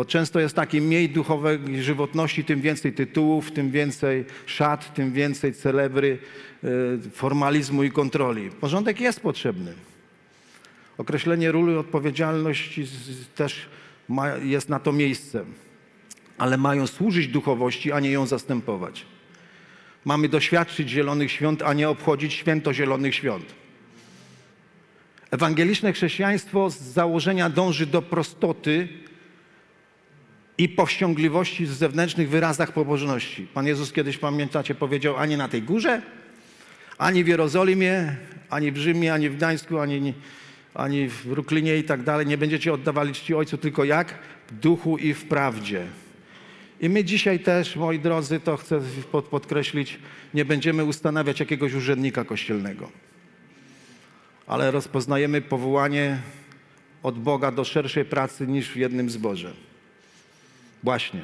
Bo 0.00 0.04
często 0.04 0.40
jest 0.40 0.56
taki 0.56 0.80
mniej 0.80 1.08
duchowej 1.08 1.82
żywotności, 1.82 2.44
tym 2.44 2.60
więcej 2.60 2.92
tytułów, 2.92 3.52
tym 3.52 3.70
więcej 3.70 4.24
szat, 4.46 4.94
tym 4.94 5.12
więcej 5.12 5.54
celebry, 5.54 6.18
e, 6.64 7.10
formalizmu 7.10 7.82
i 7.82 7.90
kontroli. 7.90 8.50
Porządek 8.50 9.00
jest 9.00 9.20
potrzebny. 9.20 9.72
Określenie 10.98 11.52
ról 11.52 11.72
i 11.72 11.76
odpowiedzialności 11.76 12.86
też 13.34 13.68
ma, 14.08 14.36
jest 14.36 14.68
na 14.68 14.78
to 14.78 14.92
miejsce, 14.92 15.44
ale 16.38 16.56
mają 16.56 16.86
służyć 16.86 17.28
duchowości, 17.28 17.92
a 17.92 18.00
nie 18.00 18.10
ją 18.10 18.26
zastępować. 18.26 19.06
Mamy 20.04 20.28
doświadczyć 20.28 20.88
zielonych 20.88 21.32
świąt, 21.32 21.62
a 21.62 21.72
nie 21.72 21.88
obchodzić 21.88 22.32
święto 22.32 22.72
zielonych 22.72 23.14
świąt. 23.14 23.46
Ewangeliczne 25.30 25.92
chrześcijaństwo 25.92 26.70
z 26.70 26.80
założenia 26.80 27.50
dąży 27.50 27.86
do 27.86 28.02
prostoty 28.02 28.88
i 30.60 30.68
powściągliwości 30.68 31.66
w 31.66 31.72
zewnętrznych 31.72 32.28
wyrazach 32.28 32.72
pobożności. 32.72 33.46
Pan 33.54 33.66
Jezus 33.66 33.92
kiedyś, 33.92 34.18
pamiętacie, 34.18 34.74
powiedział, 34.74 35.16
ani 35.16 35.36
na 35.36 35.48
tej 35.48 35.62
górze, 35.62 36.02
ani 36.98 37.24
w 37.24 37.28
Jerozolimie, 37.28 38.16
ani 38.50 38.72
w 38.72 38.76
Rzymie, 38.76 39.14
ani 39.14 39.28
w 39.28 39.36
Gdańsku, 39.36 39.78
ani, 39.78 40.14
ani 40.74 41.08
w 41.08 41.26
Brooklynie 41.26 41.76
i 41.76 41.84
tak 41.84 42.02
dalej, 42.02 42.26
nie 42.26 42.38
będziecie 42.38 42.72
oddawali 42.72 43.12
czci 43.12 43.34
Ojcu, 43.34 43.58
tylko 43.58 43.84
jak? 43.84 44.14
W 44.48 44.54
duchu 44.54 44.98
i 44.98 45.14
w 45.14 45.24
prawdzie. 45.24 45.86
I 46.80 46.88
my 46.88 47.04
dzisiaj 47.04 47.40
też, 47.40 47.76
moi 47.76 47.98
drodzy, 47.98 48.40
to 48.40 48.56
chcę 48.56 48.80
podkreślić, 49.30 49.98
nie 50.34 50.44
będziemy 50.44 50.84
ustanawiać 50.84 51.40
jakiegoś 51.40 51.74
urzędnika 51.74 52.24
kościelnego, 52.24 52.90
ale 54.46 54.70
rozpoznajemy 54.70 55.40
powołanie 55.40 56.18
od 57.02 57.18
Boga 57.18 57.52
do 57.52 57.64
szerszej 57.64 58.04
pracy 58.04 58.46
niż 58.46 58.70
w 58.70 58.76
jednym 58.76 59.10
zborze. 59.10 59.69
Właśnie. 60.82 61.20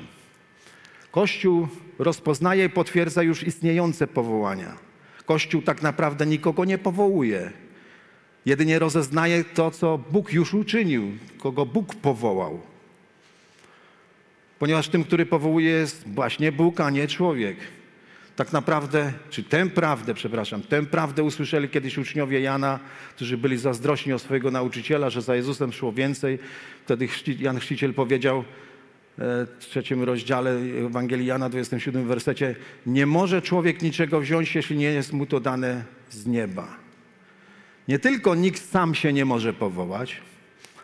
Kościół 1.11 1.69
rozpoznaje 1.99 2.65
i 2.65 2.71
potwierdza 2.71 3.23
już 3.23 3.43
istniejące 3.43 4.07
powołania. 4.07 4.77
Kościół 5.27 5.63
tak 5.63 5.83
naprawdę 5.83 6.27
nikogo 6.27 6.65
nie 6.65 6.79
powołuje. 6.79 7.53
Jedynie 8.47 8.79
rozeznaje 8.79 9.45
to, 9.45 9.71
co 9.71 9.99
Bóg 9.99 10.33
już 10.33 10.55
uczynił, 10.55 11.13
kogo 11.39 11.67
Bóg 11.67 11.95
powołał. 11.95 12.61
Ponieważ 14.59 14.89
tym, 14.89 15.05
który 15.05 15.27
powołuje, 15.27 15.71
jest 15.71 16.09
właśnie 16.09 16.53
Bóg, 16.53 16.81
a 16.81 16.91
nie 16.91 17.09
człowiek. 17.09 17.57
Tak 18.37 18.53
naprawdę, 18.53 19.13
czy 19.31 19.43
tę 19.43 19.71
prawdę, 19.71 20.15
przepraszam, 20.15 20.63
tę 20.63 20.87
prawdę 20.87 21.23
usłyszeli 21.23 21.69
kiedyś 21.69 21.99
uczniowie 21.99 22.41
Jana, 22.41 22.79
którzy 23.15 23.39
byli 23.39 23.59
zazdrośni 23.59 24.13
o 24.13 24.19
swojego 24.19 24.51
nauczyciela, 24.51 25.11
że 25.11 25.23
za 25.23 25.37
Jezusem 25.37 25.73
szło 25.73 25.93
więcej. 25.93 26.39
Wtedy 26.85 27.09
Jan 27.39 27.61
Chrzciciel 27.61 27.95
powiedział, 27.95 28.45
w 29.19 29.57
trzecim 29.59 30.03
rozdziale 30.03 30.51
Ewangelii 30.87 31.27
Jana, 31.27 31.49
27 31.49 32.09
wersecie, 32.09 32.55
nie 32.87 33.07
może 33.07 33.43
człowiek 33.43 33.83
niczego 33.83 34.21
wziąć, 34.21 34.55
jeśli 34.55 34.77
nie 34.77 34.93
jest 34.93 35.13
mu 35.13 35.27
to 35.27 35.41
dane 35.41 35.85
z 36.11 36.27
nieba. 36.27 36.69
Nie 37.89 37.99
tylko 37.99 38.35
nikt 38.35 38.71
sam 38.71 38.95
się 38.95 39.13
nie 39.13 39.25
może 39.25 39.53
powołać, 39.53 40.21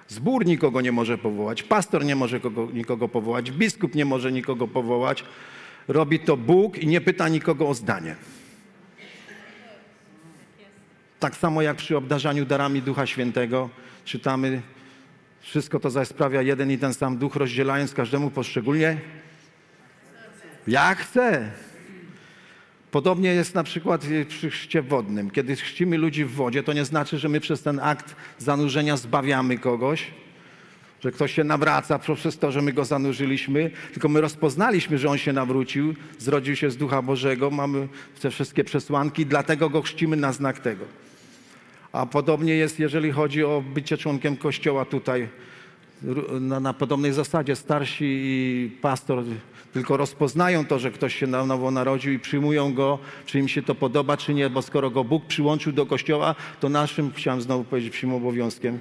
zbór 0.08 0.46
nikogo 0.46 0.80
nie 0.80 0.92
może 0.92 1.18
powołać, 1.18 1.62
pastor 1.62 2.04
nie 2.04 2.16
może 2.16 2.40
kogo, 2.40 2.68
nikogo 2.72 3.08
powołać, 3.08 3.50
biskup 3.50 3.94
nie 3.94 4.04
może 4.04 4.32
nikogo 4.32 4.68
powołać. 4.68 5.24
Robi 5.88 6.20
to 6.20 6.36
Bóg 6.36 6.78
i 6.78 6.86
nie 6.86 7.00
pyta 7.00 7.28
nikogo 7.28 7.68
o 7.68 7.74
zdanie. 7.74 8.16
Tak 11.20 11.36
samo 11.36 11.62
jak 11.62 11.76
przy 11.76 11.96
obdarzaniu 11.96 12.44
darami 12.44 12.82
Ducha 12.82 13.06
Świętego 13.06 13.70
czytamy 14.04 14.62
wszystko 15.42 15.80
to 15.80 15.90
zaś 15.90 16.08
sprawia 16.08 16.42
jeden 16.42 16.70
i 16.70 16.78
ten 16.78 16.94
sam 16.94 17.18
duch, 17.18 17.36
rozdzielając 17.36 17.94
każdemu 17.94 18.30
poszczególnie 18.30 19.00
jak 20.66 20.98
chce. 20.98 21.50
Podobnie 22.90 23.34
jest 23.34 23.54
na 23.54 23.64
przykład 23.64 24.06
przy 24.28 24.50
chrzcie 24.50 24.82
wodnym. 24.82 25.30
Kiedy 25.30 25.56
chrzcimy 25.56 25.98
ludzi 25.98 26.24
w 26.24 26.32
wodzie, 26.32 26.62
to 26.62 26.72
nie 26.72 26.84
znaczy, 26.84 27.18
że 27.18 27.28
my 27.28 27.40
przez 27.40 27.62
ten 27.62 27.80
akt 27.80 28.16
zanurzenia 28.38 28.96
zbawiamy 28.96 29.58
kogoś, 29.58 30.10
że 31.00 31.12
ktoś 31.12 31.34
się 31.34 31.44
nawraca 31.44 31.98
przez 31.98 32.38
to, 32.38 32.52
że 32.52 32.62
my 32.62 32.72
go 32.72 32.84
zanurzyliśmy, 32.84 33.70
tylko 33.92 34.08
my 34.08 34.20
rozpoznaliśmy, 34.20 34.98
że 34.98 35.08
on 35.08 35.18
się 35.18 35.32
nawrócił, 35.32 35.94
zrodził 36.18 36.56
się 36.56 36.70
z 36.70 36.76
Ducha 36.76 37.02
Bożego, 37.02 37.50
mamy 37.50 37.88
te 38.20 38.30
wszystkie 38.30 38.64
przesłanki, 38.64 39.26
dlatego 39.26 39.70
go 39.70 39.82
chrzcimy 39.82 40.16
na 40.16 40.32
znak 40.32 40.58
tego. 40.58 40.84
A 41.92 42.06
podobnie 42.06 42.54
jest, 42.54 42.80
jeżeli 42.80 43.12
chodzi 43.12 43.44
o 43.44 43.62
bycie 43.74 43.96
członkiem 43.96 44.36
Kościoła 44.36 44.84
tutaj. 44.84 45.28
Na, 46.40 46.60
na 46.60 46.72
podobnej 46.74 47.12
zasadzie 47.12 47.56
starsi 47.56 48.04
i 48.08 48.70
pastor 48.82 49.24
tylko 49.72 49.96
rozpoznają 49.96 50.66
to, 50.66 50.78
że 50.78 50.90
ktoś 50.90 51.14
się 51.16 51.26
na 51.26 51.46
nowo 51.46 51.70
narodził 51.70 52.12
i 52.12 52.18
przyjmują 52.18 52.74
go, 52.74 52.98
czy 53.26 53.38
im 53.38 53.48
się 53.48 53.62
to 53.62 53.74
podoba, 53.74 54.16
czy 54.16 54.34
nie, 54.34 54.50
bo 54.50 54.62
skoro 54.62 54.90
go 54.90 55.04
Bóg 55.04 55.26
przyłączył 55.26 55.72
do 55.72 55.86
Kościoła, 55.86 56.34
to 56.60 56.68
naszym, 56.68 57.12
chciałem 57.12 57.42
znowu 57.42 57.64
powiedzieć, 57.64 57.92
psim 57.92 58.14
obowiązkiem 58.14 58.78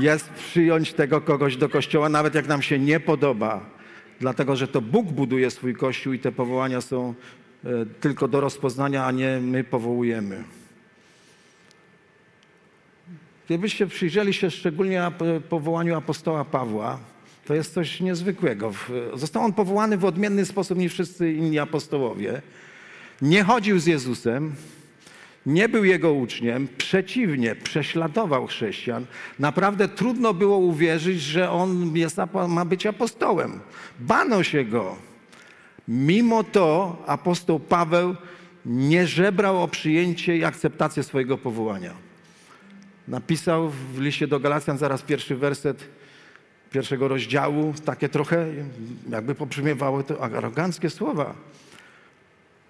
jest 0.00 0.30
przyjąć 0.30 0.92
tego 0.92 1.20
kogoś 1.20 1.56
do 1.56 1.68
Kościoła, 1.68 2.08
nawet 2.08 2.34
jak 2.34 2.48
nam 2.48 2.62
się 2.62 2.78
nie 2.78 3.00
podoba, 3.00 3.70
dlatego 4.20 4.56
że 4.56 4.68
to 4.68 4.80
Bóg 4.80 5.06
buduje 5.06 5.50
swój 5.50 5.74
Kościół 5.74 6.12
i 6.12 6.18
te 6.18 6.32
powołania 6.32 6.80
są 6.80 7.14
e, 7.64 7.68
tylko 8.00 8.28
do 8.28 8.40
rozpoznania, 8.40 9.04
a 9.04 9.10
nie 9.10 9.40
my 9.40 9.64
powołujemy. 9.64 10.44
Gdybyście 13.52 13.86
przyjrzeli 13.86 14.32
się 14.32 14.50
szczególnie 14.50 15.10
powołaniu 15.48 15.96
apostoła 15.96 16.44
Pawła, 16.44 16.98
to 17.44 17.54
jest 17.54 17.74
coś 17.74 18.00
niezwykłego. 18.00 18.72
Został 19.14 19.44
on 19.44 19.52
powołany 19.52 19.98
w 19.98 20.04
odmienny 20.04 20.46
sposób 20.46 20.78
niż 20.78 20.92
wszyscy 20.92 21.32
inni 21.32 21.58
apostołowie. 21.58 22.42
Nie 23.22 23.44
chodził 23.44 23.78
z 23.78 23.86
Jezusem, 23.86 24.54
nie 25.46 25.68
był 25.68 25.84
jego 25.84 26.12
uczniem, 26.12 26.68
przeciwnie, 26.78 27.54
prześladował 27.54 28.46
chrześcijan. 28.46 29.06
Naprawdę 29.38 29.88
trudno 29.88 30.34
było 30.34 30.58
uwierzyć, 30.58 31.20
że 31.20 31.50
on 31.50 31.96
jest, 31.96 32.16
ma 32.48 32.64
być 32.64 32.86
apostołem. 32.86 33.60
Bano 34.00 34.42
się 34.42 34.64
go. 34.64 34.96
Mimo 35.88 36.44
to 36.44 36.96
apostoł 37.06 37.60
Paweł 37.60 38.16
nie 38.66 39.06
żebrał 39.06 39.62
o 39.62 39.68
przyjęcie 39.68 40.36
i 40.36 40.44
akceptację 40.44 41.02
swojego 41.02 41.38
powołania. 41.38 42.11
Napisał 43.08 43.70
w 43.70 44.00
liście 44.00 44.26
do 44.26 44.40
Galacjan 44.40 44.78
zaraz 44.78 45.02
pierwszy 45.02 45.36
werset 45.36 45.88
pierwszego 46.70 47.08
rozdziału, 47.08 47.74
takie 47.84 48.08
trochę 48.08 48.46
jakby 49.10 49.34
pobrzmiewały 49.34 50.04
to 50.04 50.22
aroganckie 50.22 50.90
słowa. 50.90 51.34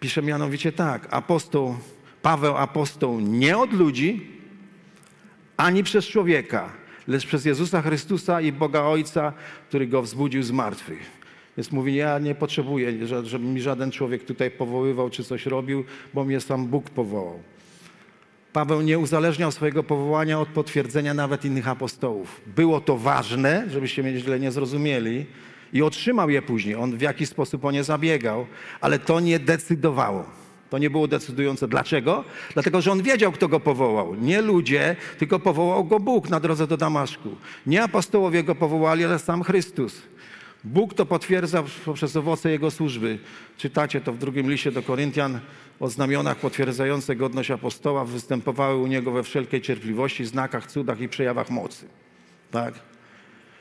Pisze 0.00 0.22
mianowicie 0.22 0.72
tak, 0.72 1.08
apostoł, 1.10 1.76
Paweł 2.22 2.56
apostoł 2.56 3.20
nie 3.20 3.58
od 3.58 3.72
ludzi, 3.72 4.30
ani 5.56 5.84
przez 5.84 6.06
człowieka, 6.06 6.68
lecz 7.08 7.26
przez 7.26 7.44
Jezusa 7.44 7.82
Chrystusa 7.82 8.40
i 8.40 8.52
Boga 8.52 8.82
Ojca, 8.82 9.32
który 9.68 9.86
go 9.86 10.02
wzbudził 10.02 10.42
z 10.42 10.50
martwych. 10.50 11.10
Więc 11.56 11.72
mówi, 11.72 11.94
ja 11.94 12.18
nie 12.18 12.34
potrzebuję, 12.34 13.06
żeby 13.22 13.44
mi 13.44 13.60
żaden 13.60 13.90
człowiek 13.90 14.24
tutaj 14.24 14.50
powoływał 14.50 15.10
czy 15.10 15.24
coś 15.24 15.46
robił, 15.46 15.84
bo 16.14 16.24
mnie 16.24 16.40
sam 16.40 16.66
Bóg 16.66 16.90
powołał. 16.90 17.42
Paweł 18.52 18.80
nie 18.80 18.98
uzależniał 18.98 19.52
swojego 19.52 19.82
powołania 19.82 20.40
od 20.40 20.48
potwierdzenia 20.48 21.14
nawet 21.14 21.44
innych 21.44 21.68
apostołów. 21.68 22.40
Było 22.46 22.80
to 22.80 22.96
ważne, 22.96 23.64
żebyście 23.70 24.02
mnie 24.02 24.18
źle 24.18 24.40
nie 24.40 24.50
zrozumieli, 24.50 25.26
i 25.72 25.82
otrzymał 25.82 26.30
je 26.30 26.42
później. 26.42 26.74
On 26.74 26.98
w 26.98 27.00
jakiś 27.00 27.28
sposób 27.28 27.64
o 27.64 27.70
nie 27.70 27.84
zabiegał, 27.84 28.46
ale 28.80 28.98
to 28.98 29.20
nie 29.20 29.38
decydowało. 29.38 30.24
To 30.70 30.78
nie 30.78 30.90
było 30.90 31.08
decydujące. 31.08 31.68
Dlaczego? 31.68 32.24
Dlatego, 32.54 32.80
że 32.80 32.92
on 32.92 33.02
wiedział, 33.02 33.32
kto 33.32 33.48
go 33.48 33.60
powołał. 33.60 34.14
Nie 34.14 34.42
ludzie, 34.42 34.96
tylko 35.18 35.38
powołał 35.38 35.84
go 35.84 36.00
Bóg 36.00 36.30
na 36.30 36.40
drodze 36.40 36.66
do 36.66 36.76
Damaszku. 36.76 37.28
Nie 37.66 37.82
apostołowie 37.82 38.44
go 38.44 38.54
powołali, 38.54 39.04
ale 39.04 39.18
sam 39.18 39.42
Chrystus. 39.42 40.02
Bóg 40.64 40.94
to 40.94 41.06
potwierdza 41.06 41.64
poprzez 41.84 42.16
owoce 42.16 42.50
Jego 42.50 42.70
służby. 42.70 43.18
Czytacie 43.56 44.00
to 44.00 44.12
w 44.12 44.18
drugim 44.18 44.50
liście 44.50 44.72
do 44.72 44.82
Koryntian 44.82 45.40
o 45.80 45.88
znamionach 45.88 46.36
potwierdzających 46.36 47.18
godność 47.18 47.50
apostoła 47.50 48.04
występowały 48.04 48.76
u 48.76 48.86
Niego 48.86 49.12
we 49.12 49.22
wszelkiej 49.22 49.60
cierpliwości, 49.60 50.24
znakach, 50.24 50.66
cudach 50.66 51.00
i 51.00 51.08
przejawach 51.08 51.50
mocy. 51.50 51.86
Tak? 52.50 52.74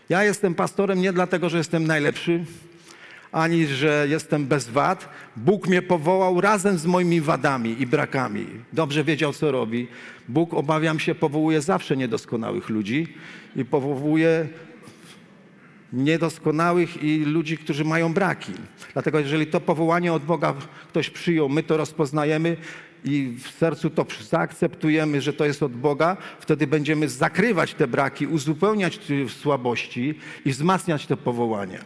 Ja 0.10 0.24
jestem 0.24 0.56
pastorem 0.56 1.02
nie 1.02 1.14
dlatego, 1.14 1.50
że 1.50 1.58
jestem 1.58 1.88
najlepszy, 1.88 2.46
ani 3.32 3.66
że 3.66 4.06
jestem 4.10 4.46
bez 4.46 4.70
wad. 4.70 5.10
Bóg 5.36 5.68
mnie 5.68 5.82
powołał 5.82 6.42
razem 6.42 6.78
z 6.78 6.86
moimi 6.86 7.22
wadami 7.22 7.82
i 7.82 7.88
brakami. 7.88 8.48
Dobrze 8.74 9.04
wiedział, 9.04 9.34
co 9.34 9.52
robi. 9.52 9.88
Bóg, 10.30 10.54
obawiam 10.54 11.00
się, 11.00 11.16
powołuje 11.16 11.62
zawsze 11.62 11.98
niedoskonałych 11.98 12.70
ludzi 12.70 13.14
i 13.56 13.66
powołuje 13.66 14.48
niedoskonałych 15.94 17.04
i 17.04 17.26
ludzi, 17.26 17.58
którzy 17.58 17.86
mają 17.86 18.14
braki. 18.14 18.54
Dlatego 18.94 19.20
jeżeli 19.20 19.48
to 19.48 19.62
powołanie 19.62 20.14
od 20.14 20.24
Boga 20.24 20.54
ktoś 20.90 21.10
przyjął, 21.10 21.50
my 21.50 21.64
to 21.64 21.78
rozpoznajemy 21.78 22.58
i 23.06 23.38
w 23.44 23.52
sercu 23.52 23.90
to 23.90 24.06
zaakceptujemy, 24.30 25.22
że 25.22 25.34
to 25.34 25.46
jest 25.46 25.64
od 25.64 25.72
Boga, 25.72 26.18
wtedy 26.40 26.68
będziemy 26.68 27.10
zakrywać 27.10 27.74
te 27.74 27.88
braki, 27.88 28.28
uzupełniać 28.28 29.00
słabości 29.28 30.16
i 30.46 30.52
wzmacniać 30.52 31.08
to 31.08 31.18
powołanie. 31.18 31.80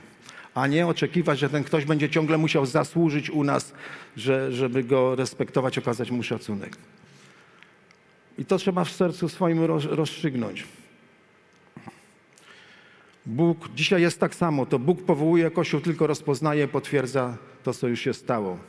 A 0.55 0.67
nie 0.67 0.87
oczekiwać, 0.87 1.39
że 1.39 1.49
ten 1.49 1.63
ktoś 1.63 1.85
będzie 1.85 2.09
ciągle 2.09 2.37
musiał 2.37 2.65
zasłużyć 2.65 3.29
u 3.29 3.43
nas, 3.43 3.73
że, 4.17 4.51
żeby 4.51 4.83
go 4.83 5.15
respektować, 5.15 5.77
okazać 5.77 6.11
mu 6.11 6.23
szacunek. 6.23 6.77
I 8.37 8.45
to 8.45 8.57
trzeba 8.57 8.83
w 8.83 8.91
sercu 8.91 9.29
swoim 9.29 9.63
rozstrzygnąć. 9.89 10.65
Bóg 13.25 13.69
dzisiaj 13.75 14.01
jest 14.01 14.19
tak 14.19 14.35
samo. 14.35 14.65
To 14.65 14.79
Bóg 14.79 15.05
powołuje 15.05 15.51
Kościół, 15.51 15.81
tylko 15.81 16.07
rozpoznaje, 16.07 16.67
potwierdza 16.67 17.37
to, 17.63 17.73
co 17.73 17.87
już 17.87 17.99
się 17.99 18.13
stało. 18.13 18.59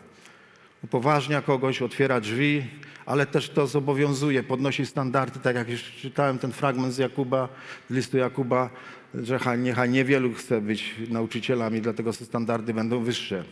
Upoważnia 0.84 1.42
kogoś, 1.42 1.82
otwiera 1.82 2.20
drzwi, 2.20 2.64
ale 3.06 3.26
też 3.26 3.50
to 3.50 3.66
zobowiązuje, 3.66 4.42
podnosi 4.42 4.86
standardy, 4.86 5.40
tak 5.40 5.56
jak 5.56 5.68
już 5.68 5.82
czytałem 5.82 6.38
ten 6.38 6.52
fragment 6.52 6.94
z 6.94 6.98
Jakuba, 6.98 7.48
z 7.90 7.94
listu 7.94 8.18
Jakuba, 8.18 8.70
że 9.14 9.38
niechaj 9.58 9.90
niewielu 9.90 10.34
chce 10.34 10.60
być 10.60 10.94
nauczycielami, 11.08 11.80
dlatego 11.80 12.12
te 12.12 12.24
standardy 12.24 12.74
będą 12.74 13.02
wyższe. 13.04 13.44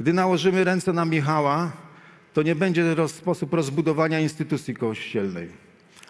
Gdy 0.00 0.12
nałożymy 0.12 0.64
ręce 0.64 0.92
na 0.92 1.04
Michała, 1.04 1.72
to 2.32 2.42
nie 2.42 2.54
będzie 2.54 2.94
roz, 2.94 3.14
sposób 3.14 3.54
rozbudowania 3.54 4.20
instytucji 4.20 4.74
kościelnej, 4.74 5.48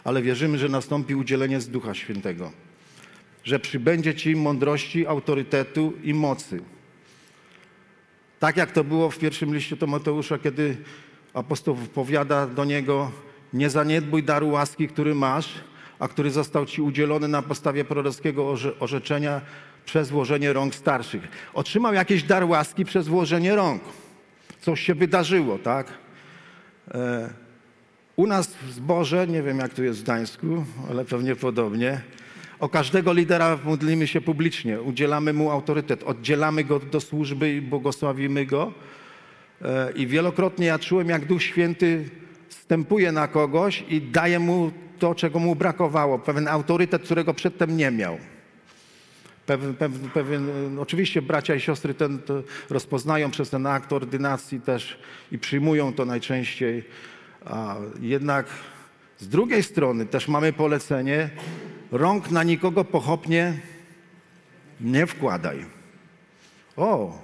ale 0.04 0.22
wierzymy, 0.22 0.58
że 0.58 0.68
nastąpi 0.68 1.14
udzielenie 1.14 1.60
z 1.60 1.68
Ducha 1.68 1.94
Świętego 1.94 2.52
że 3.44 3.58
przybędzie 3.58 4.14
ci 4.14 4.36
mądrości, 4.36 5.06
autorytetu 5.06 5.92
i 6.02 6.14
mocy. 6.14 6.60
Tak 8.38 8.56
jak 8.56 8.72
to 8.72 8.84
było 8.84 9.10
w 9.10 9.18
pierwszym 9.18 9.54
liście 9.54 9.76
Tomateusza, 9.76 10.38
kiedy 10.38 10.76
apostoł 11.34 11.76
powiada 11.76 12.46
do 12.46 12.64
niego: 12.64 13.10
Nie 13.52 13.70
zaniedbuj 13.70 14.22
daru 14.22 14.48
łaski, 14.48 14.88
który 14.88 15.14
masz, 15.14 15.54
a 15.98 16.08
który 16.08 16.30
został 16.30 16.66
ci 16.66 16.82
udzielony 16.82 17.28
na 17.28 17.42
podstawie 17.42 17.84
prorockiego 17.84 18.54
orzeczenia 18.80 19.40
przez 19.84 20.10
włożenie 20.10 20.52
rąk 20.52 20.74
starszych. 20.74 21.22
Otrzymał 21.54 21.94
jakiś 21.94 22.22
dar 22.22 22.44
łaski 22.44 22.84
przez 22.84 23.08
włożenie 23.08 23.56
rąk. 23.56 23.82
Coś 24.60 24.80
się 24.80 24.94
wydarzyło, 24.94 25.58
tak? 25.58 25.86
E, 26.94 27.30
u 28.16 28.26
nas 28.26 28.54
w 28.54 28.72
zborze, 28.72 29.26
nie 29.26 29.42
wiem 29.42 29.58
jak 29.58 29.74
tu 29.74 29.84
jest 29.84 30.00
w 30.00 30.02
Gdańsku, 30.02 30.64
ale 30.90 31.04
pewnie 31.04 31.36
podobnie, 31.36 32.00
o 32.64 32.68
każdego 32.68 33.12
lidera 33.12 33.58
modlimy 33.64 34.06
się 34.06 34.20
publicznie, 34.20 34.80
udzielamy 34.80 35.32
mu 35.32 35.50
autorytet, 35.50 36.02
oddzielamy 36.02 36.64
go 36.64 36.78
do 36.78 37.00
służby 37.00 37.52
i 37.52 37.60
błogosławimy 37.60 38.46
go. 38.46 38.72
E, 39.62 39.92
I 39.92 40.06
wielokrotnie 40.06 40.66
ja 40.66 40.78
czułem, 40.78 41.08
jak 41.08 41.24
Duch 41.24 41.42
Święty 41.42 42.10
wstępuje 42.48 43.12
na 43.12 43.28
kogoś 43.28 43.84
i 43.88 44.02
daje 44.02 44.38
mu 44.38 44.70
to, 44.98 45.14
czego 45.14 45.38
mu 45.38 45.56
brakowało, 45.56 46.18
pewien 46.18 46.48
autorytet, 46.48 47.02
którego 47.02 47.34
przedtem 47.34 47.76
nie 47.76 47.90
miał. 47.90 48.18
Pewien, 49.46 49.74
pewien, 49.74 50.10
pewien, 50.14 50.48
oczywiście 50.78 51.22
bracia 51.22 51.54
i 51.54 51.60
siostry 51.60 51.94
ten 51.94 52.18
rozpoznają 52.70 53.30
przez 53.30 53.50
ten 53.50 53.66
akt 53.66 53.92
ordynacji 53.92 54.60
też 54.60 54.98
i 55.32 55.38
przyjmują 55.38 55.92
to 55.92 56.04
najczęściej. 56.04 56.84
A 57.46 57.76
jednak 58.00 58.46
z 59.18 59.28
drugiej 59.28 59.62
strony 59.62 60.06
też 60.06 60.28
mamy 60.28 60.52
polecenie, 60.52 61.30
rąk 61.92 62.30
na 62.30 62.42
nikogo 62.42 62.84
pochopnie 62.84 63.58
nie 64.80 65.06
wkładaj. 65.06 65.66
O, 66.76 67.22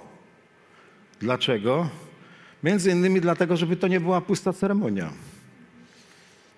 dlaczego? 1.19 1.89
Między 2.63 2.91
innymi 2.91 3.21
dlatego, 3.21 3.57
żeby 3.57 3.75
to 3.75 3.87
nie 3.87 3.99
była 3.99 4.21
pusta 4.21 4.53
ceremonia, 4.53 5.11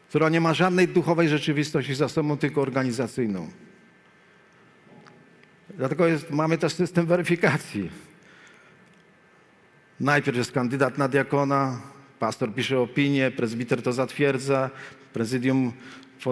która 0.10 0.30
nie 0.30 0.42
ma 0.42 0.54
żadnej 0.54 0.88
duchowej 0.88 1.30
rzeczywistości 1.30 1.96
za 1.96 2.10
sobą, 2.10 2.38
tylko 2.38 2.62
organizacyjną. 2.62 3.50
Dlatego 5.70 6.08
jest, 6.08 6.32
mamy 6.32 6.58
też 6.58 6.74
system 6.74 7.06
weryfikacji. 7.06 7.90
Najpierw 10.00 10.38
jest 10.38 10.52
kandydat 10.52 10.98
na 10.98 11.08
diakona, 11.08 11.82
pastor 12.24 12.54
pisze 12.54 12.80
opinię, 12.80 13.32
prezbiter 13.32 13.82
to 13.82 13.94
zatwierdza, 13.94 14.70
prezydium 15.14 15.72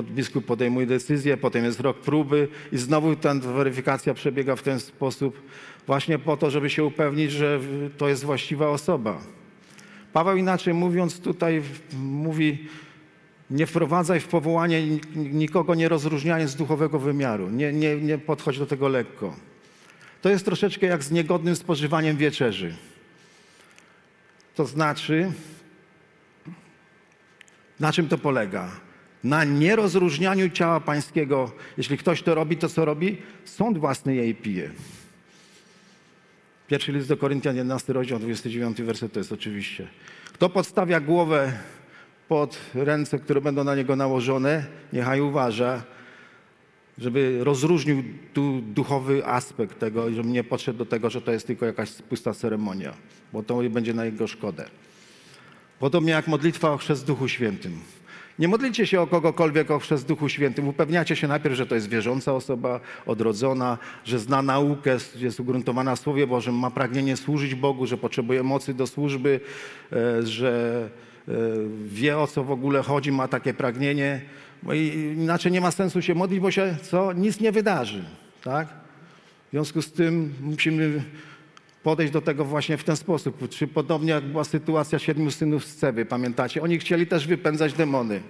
biskup 0.03 0.45
podejmuje 0.45 0.87
decyzję, 0.87 1.37
potem 1.37 1.65
jest 1.65 1.79
rok 1.79 1.99
próby 1.99 2.47
i 2.71 2.77
znowu 2.77 3.15
ta 3.15 3.33
weryfikacja 3.33 4.13
przebiega 4.13 4.55
w 4.55 4.61
ten 4.61 4.79
sposób 4.79 5.41
właśnie 5.87 6.19
po 6.19 6.37
to, 6.37 6.51
żeby 6.51 6.69
się 6.69 6.83
upewnić, 6.83 7.31
że 7.31 7.59
to 7.97 8.07
jest 8.09 8.23
właściwa 8.23 8.69
osoba. 8.69 9.21
Paweł 10.13 10.37
inaczej 10.37 10.73
mówiąc 10.73 11.19
tutaj 11.19 11.61
mówi 11.97 12.67
nie 13.49 13.65
wprowadzaj 13.65 14.19
w 14.19 14.27
powołanie 14.27 14.87
nikogo 15.15 15.75
nie 15.75 15.89
rozróżniając 15.89 16.55
duchowego 16.55 16.99
wymiaru. 16.99 17.49
Nie, 17.49 17.73
nie, 17.73 17.95
nie 17.95 18.17
podchodź 18.17 18.59
do 18.59 18.65
tego 18.65 18.87
lekko. 18.87 19.35
To 20.21 20.29
jest 20.29 20.45
troszeczkę 20.45 20.87
jak 20.87 21.03
z 21.03 21.11
niegodnym 21.11 21.55
spożywaniem 21.55 22.17
wieczerzy. 22.17 22.75
To 24.55 24.65
znaczy, 24.65 25.31
na 27.81 27.93
czym 27.93 28.07
to 28.07 28.17
polega? 28.17 28.71
na 29.23 29.43
nierozróżnianiu 29.43 30.49
ciała 30.49 30.79
pańskiego. 30.79 31.51
Jeśli 31.77 31.97
ktoś 31.97 32.21
to 32.21 32.35
robi, 32.35 32.57
to 32.57 32.69
co 32.69 32.85
robi? 32.85 33.17
Sąd 33.45 33.77
własny 33.77 34.15
jej 34.15 34.35
pije. 34.35 34.69
Pierwszy 36.67 36.91
list 36.91 37.07
do 37.07 37.17
Koryntian, 37.17 37.55
11 37.55 37.93
rozdział, 37.93 38.19
29 38.19 38.81
werset 38.81 39.13
to 39.13 39.19
jest 39.19 39.31
oczywiście. 39.31 39.87
Kto 40.33 40.49
podstawia 40.49 40.99
głowę 40.99 41.53
pod 42.27 42.57
ręce, 42.73 43.19
które 43.19 43.41
będą 43.41 43.63
na 43.63 43.75
niego 43.75 43.95
nałożone, 43.95 44.65
niechaj 44.93 45.21
uważa, 45.21 45.83
żeby 46.97 47.39
rozróżnił 47.43 48.03
tu 48.33 48.61
duchowy 48.61 49.25
aspekt 49.25 49.79
tego 49.79 50.09
i 50.09 50.15
żeby 50.15 50.29
nie 50.29 50.43
podszedł 50.43 50.79
do 50.79 50.85
tego, 50.85 51.09
że 51.09 51.21
to 51.21 51.31
jest 51.31 51.47
tylko 51.47 51.65
jakaś 51.65 51.91
pusta 51.91 52.33
ceremonia, 52.33 52.93
bo 53.33 53.43
to 53.43 53.61
będzie 53.69 53.93
na 53.93 54.05
jego 54.05 54.27
szkodę. 54.27 54.65
Podobnie 55.81 56.11
jak 56.11 56.27
modlitwa 56.27 56.71
o 56.71 56.77
chrzest 56.77 57.05
Duchu 57.05 57.27
Świętym. 57.27 57.79
Nie 58.39 58.47
modlicie 58.47 58.87
się 58.87 59.01
o 59.01 59.07
kogokolwiek 59.07 59.71
o 59.71 59.79
chrzest 59.79 60.07
Duchu 60.07 60.29
Świętym. 60.29 60.67
Upewniacie 60.67 61.15
się 61.15 61.27
najpierw, 61.27 61.55
że 61.55 61.65
to 61.65 61.75
jest 61.75 61.89
wierząca 61.89 62.33
osoba, 62.33 62.79
odrodzona, 63.05 63.77
że 64.05 64.19
zna 64.19 64.41
naukę, 64.41 64.97
jest 65.15 65.39
ugruntowana 65.39 65.95
w 65.95 65.99
Słowie 65.99 66.27
Bożym, 66.27 66.55
ma 66.55 66.71
pragnienie 66.71 67.17
służyć 67.17 67.55
Bogu, 67.55 67.87
że 67.87 67.97
potrzebuje 67.97 68.43
mocy 68.43 68.73
do 68.73 68.87
służby, 68.87 69.39
e, 69.91 70.23
że 70.23 70.89
e, 71.27 71.31
wie 71.85 72.17
o 72.17 72.27
co 72.27 72.43
w 72.43 72.51
ogóle 72.51 72.83
chodzi, 72.83 73.11
ma 73.11 73.27
takie 73.27 73.53
pragnienie. 73.53 74.21
Bo 74.63 74.73
inaczej 74.73 75.51
nie 75.51 75.61
ma 75.61 75.71
sensu 75.71 76.01
się 76.01 76.15
modlić, 76.15 76.39
bo 76.39 76.51
się 76.51 76.77
co? 76.81 77.13
Nic 77.13 77.39
nie 77.39 77.51
wydarzy. 77.51 78.03
Tak? 78.43 78.67
W 79.47 79.51
związku 79.51 79.81
z 79.81 79.91
tym 79.91 80.33
musimy 80.41 81.03
podejść 81.83 82.13
do 82.13 82.21
tego 82.21 82.45
właśnie 82.45 82.77
w 82.77 82.83
ten 82.83 82.97
sposób. 82.97 83.49
Czy 83.49 83.67
podobnie 83.67 84.11
jak 84.11 84.23
była 84.23 84.43
sytuacja 84.43 84.99
siedmiu 84.99 85.31
synów 85.31 85.65
z 85.65 85.75
Ceby, 85.75 86.05
pamiętacie? 86.05 86.61
Oni 86.61 86.79
chcieli 86.79 87.07
też 87.07 87.27
wypędzać 87.27 87.73
demony. 87.73 88.21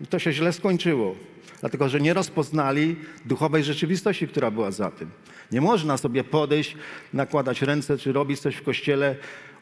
I 0.00 0.06
to 0.06 0.18
się 0.18 0.32
źle 0.32 0.52
skończyło, 0.52 1.14
dlatego 1.60 1.88
że 1.88 2.00
nie 2.00 2.14
rozpoznali 2.14 2.96
duchowej 3.24 3.64
rzeczywistości, 3.64 4.28
która 4.28 4.50
była 4.50 4.70
za 4.70 4.90
tym. 4.90 5.10
Nie 5.52 5.60
można 5.60 5.96
sobie 5.96 6.24
podejść, 6.24 6.76
nakładać 7.12 7.62
ręce 7.62 7.98
czy 7.98 8.12
robić 8.12 8.40
coś 8.40 8.56
w 8.56 8.62
kościele 8.62 9.16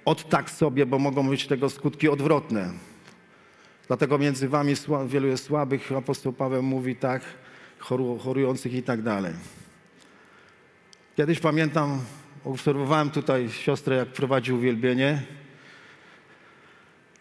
od 0.05 0.29
tak 0.29 0.51
sobie, 0.51 0.87
bo 0.87 0.98
mogą 0.98 1.29
być 1.29 1.46
tego 1.46 1.70
skutki 1.70 2.09
odwrotne. 2.09 2.72
Dlatego 3.87 4.18
między 4.18 4.48
wami 4.48 4.74
wielu 5.07 5.27
jest 5.27 5.44
słabych, 5.44 5.92
apostoł 5.92 6.33
Paweł 6.33 6.62
mówi 6.62 6.96
tak, 6.96 7.22
chorujących 8.18 8.74
i 8.74 8.83
tak 8.83 9.03
dalej. 9.03 9.33
Kiedyś 11.18 11.40
pamiętam, 11.40 12.00
obserwowałem 12.44 13.11
tutaj 13.11 13.50
siostrę, 13.50 13.96
jak 13.96 14.09
prowadzi 14.09 14.52
uwielbienie. 14.52 15.22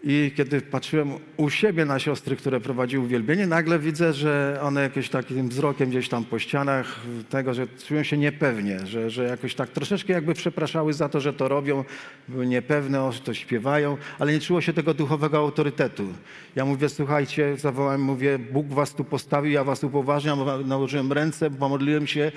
I 0.10 0.32
kiedy 0.36 0.62
patrzyłem 0.62 1.12
u 1.38 1.50
siebie 1.50 1.86
na 1.86 2.00
siostry, 2.00 2.36
które 2.36 2.60
prowadziły 2.60 3.06
uwielbienie, 3.06 3.48
nagle 3.48 3.80
widzę, 3.80 4.14
że 4.14 4.60
one 4.64 4.82
jakimś 4.82 5.10
takim 5.10 5.50
wzrokiem 5.50 5.90
gdzieś 5.90 6.10
tam 6.10 6.24
po 6.24 6.40
ścianach 6.40 7.00
tego, 7.30 7.54
że 7.54 7.68
czują 7.88 8.04
się 8.04 8.18
niepewnie, 8.18 8.86
że, 8.86 9.10
że 9.10 9.24
jakoś 9.24 9.56
tak 9.56 9.70
troszeczkę 9.70 10.14
jakby 10.14 10.34
przepraszały 10.34 10.94
za 10.94 11.10
to, 11.10 11.20
że 11.20 11.34
to 11.34 11.48
robią, 11.48 11.84
były 12.28 12.48
niepewne, 12.48 13.02
o, 13.02 13.14
to 13.24 13.34
śpiewają, 13.34 13.98
ale 14.20 14.34
nie 14.34 14.40
czuło 14.40 14.62
się 14.62 14.74
tego 14.74 14.94
duchowego 14.94 15.38
autorytetu. 15.38 16.08
Ja 16.56 16.66
mówię, 16.66 16.90
słuchajcie, 16.90 17.58
zawołałem, 17.58 18.02
mówię, 18.02 18.40
Bóg 18.40 18.68
was 18.68 18.94
tu 18.94 19.04
postawił, 19.04 19.52
ja 19.52 19.64
was 19.64 19.84
upoważniam, 19.84 20.40
nałożyłem 20.68 21.12
ręce, 21.12 21.52
pomodliłem 21.52 22.08
się, 22.08 22.32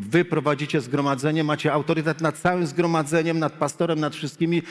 wy 0.00 0.24
prowadzicie 0.24 0.80
zgromadzenie, 0.80 1.44
macie 1.44 1.72
autorytet 1.72 2.20
nad 2.20 2.38
całym 2.38 2.66
zgromadzeniem, 2.66 3.38
nad 3.38 3.52
pastorem, 3.52 4.00
nad 4.00 4.14
wszystkimi, 4.14 4.62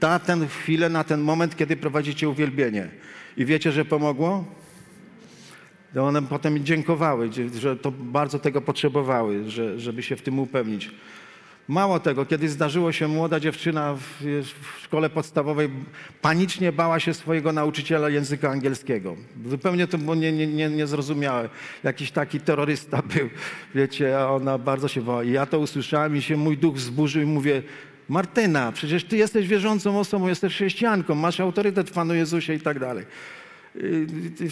na 0.00 0.18
tę 0.18 0.46
chwilę, 0.46 0.88
na 0.88 1.04
ten 1.04 1.20
moment, 1.20 1.56
kiedy 1.56 1.76
prowadzicie 1.76 1.91
uwielbienie. 2.28 2.88
I 3.36 3.44
wiecie, 3.44 3.72
że 3.72 3.84
pomogło? 3.84 4.44
No 5.94 6.06
one 6.06 6.22
potem 6.22 6.64
dziękowały, 6.64 7.30
że 7.58 7.76
to 7.76 7.90
bardzo 7.90 8.38
tego 8.38 8.60
potrzebowały, 8.60 9.50
że, 9.50 9.80
żeby 9.80 10.02
się 10.02 10.16
w 10.16 10.22
tym 10.22 10.38
upewnić. 10.38 10.90
Mało 11.68 12.00
tego, 12.00 12.26
kiedy 12.26 12.48
zdarzyło 12.48 12.92
się 12.92 13.08
młoda 13.08 13.40
dziewczyna 13.40 13.94
w, 13.94 14.00
w, 14.42 14.80
szkole 14.82 15.10
podstawowej, 15.10 15.68
panicznie 16.22 16.72
bała 16.72 17.00
się 17.00 17.14
swojego 17.14 17.52
nauczyciela 17.52 18.08
języka 18.08 18.50
angielskiego. 18.50 19.16
Zupełnie 19.46 19.86
to 19.86 19.98
było 19.98 20.14
niezrozumiałe. 20.14 20.46
Nie, 20.46 20.68
nie, 20.68 20.76
niezrozumiałe. 20.76 21.48
Jakiś 21.84 22.10
taki 22.10 22.40
terrorysta 22.40 23.02
był, 23.14 23.30
wiecie, 23.74 24.18
a 24.18 24.30
ona 24.30 24.58
bardzo 24.58 24.88
się 24.88 25.02
bała. 25.02 25.24
I 25.24 25.32
ja 25.32 25.46
to 25.46 25.58
usłyszałem 25.58 26.16
i 26.16 26.22
się 26.22 26.36
mój 26.36 26.58
duch 26.58 26.74
wzburzył 26.74 27.22
i 27.22 27.26
mówię, 27.26 27.62
Martyna, 28.08 28.72
przecież 28.72 29.04
ty 29.04 29.16
jesteś 29.16 29.48
wierzącą 29.48 29.98
osobą, 29.98 30.28
jesteś 30.28 30.54
chrześcijanką, 30.54 31.14
masz 31.14 31.40
autorytet 31.40 31.90
w 31.90 31.92
Panu 31.92 32.14
Jezusie 32.14 32.54
i 32.54 32.60
tak 32.60 32.78
dalej. 32.78 33.04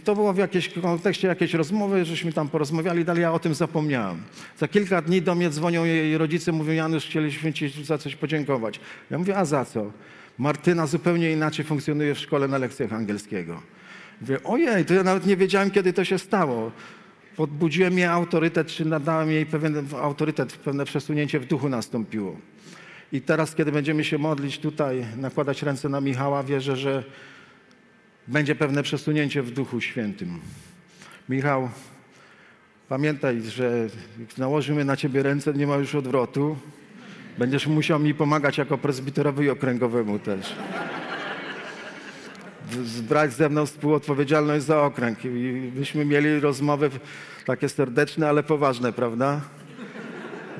To 0.04 0.14
było 0.14 0.32
w 0.32 0.38
jakimś 0.38 0.68
kontekście 0.68 1.28
jakiejś 1.28 1.54
rozmowy, 1.54 2.04
żeśmy 2.04 2.32
tam 2.32 2.48
porozmawiali, 2.48 3.04
dalej 3.04 3.22
ja 3.22 3.32
o 3.32 3.38
tym 3.38 3.54
zapomniałem. 3.54 4.22
Za 4.58 4.68
kilka 4.68 5.02
dni 5.02 5.22
do 5.22 5.34
mnie 5.34 5.50
dzwonią 5.50 5.84
jej 5.84 6.18
rodzice, 6.18 6.52
mówią, 6.52 6.72
Janusz, 6.72 7.04
chcieliśmy 7.04 7.52
ci 7.52 7.84
za 7.84 7.98
coś 7.98 8.16
podziękować. 8.16 8.80
Ja 9.10 9.18
mówię, 9.18 9.36
a 9.36 9.44
za 9.44 9.64
co? 9.64 9.92
Martyna 10.38 10.86
zupełnie 10.86 11.32
inaczej 11.32 11.64
funkcjonuje 11.64 12.14
w 12.14 12.18
szkole 12.18 12.48
na 12.48 12.58
lekcjach 12.58 12.92
angielskiego. 12.92 13.62
Mówię, 14.20 14.38
ojej, 14.44 14.84
to 14.84 14.94
ja 14.94 15.02
nawet 15.02 15.26
nie 15.26 15.36
wiedziałem, 15.36 15.70
kiedy 15.70 15.92
to 15.92 16.04
się 16.04 16.18
stało. 16.18 16.72
Podbudziłem 17.36 17.98
jej 17.98 18.06
autorytet, 18.06 18.68
czy 18.68 18.84
nadałem 18.84 19.30
jej 19.30 19.46
pewien 19.46 19.86
autorytet, 20.00 20.52
pewne 20.52 20.84
przesunięcie 20.84 21.40
w 21.40 21.46
duchu 21.46 21.68
nastąpiło. 21.68 22.36
I 23.12 23.20
teraz, 23.20 23.54
kiedy 23.54 23.72
będziemy 23.72 24.04
się 24.04 24.18
modlić 24.18 24.58
tutaj, 24.58 25.06
nakładać 25.16 25.62
ręce 25.62 25.88
na 25.88 26.00
Michała, 26.00 26.42
wierzę, 26.42 26.76
że 26.76 27.04
będzie 28.28 28.54
pewne 28.54 28.82
przesunięcie 28.82 29.42
w 29.42 29.50
Duchu 29.50 29.80
Świętym. 29.80 30.40
Michał, 31.28 31.70
pamiętaj, 32.88 33.42
że 33.42 33.88
jak 34.20 34.38
nałożymy 34.38 34.84
na 34.84 34.96
ciebie 34.96 35.22
ręce, 35.22 35.52
nie 35.52 35.66
ma 35.66 35.76
już 35.76 35.94
odwrotu. 35.94 36.56
Będziesz 37.38 37.66
musiał 37.66 37.98
mi 37.98 38.14
pomagać 38.14 38.58
jako 38.58 38.78
prezbiterowi 38.78 39.50
okręgowemu 39.50 40.18
też. 40.18 40.54
Zbrać 42.84 43.32
ze 43.32 43.48
mną 43.48 43.66
współodpowiedzialność 43.66 44.64
za 44.64 44.82
okręg. 44.82 45.24
I 45.24 45.70
byśmy 45.74 46.04
mieli 46.04 46.40
rozmowy 46.40 46.90
takie 47.46 47.68
serdeczne, 47.68 48.28
ale 48.28 48.42
poważne, 48.42 48.92
prawda? 48.92 49.40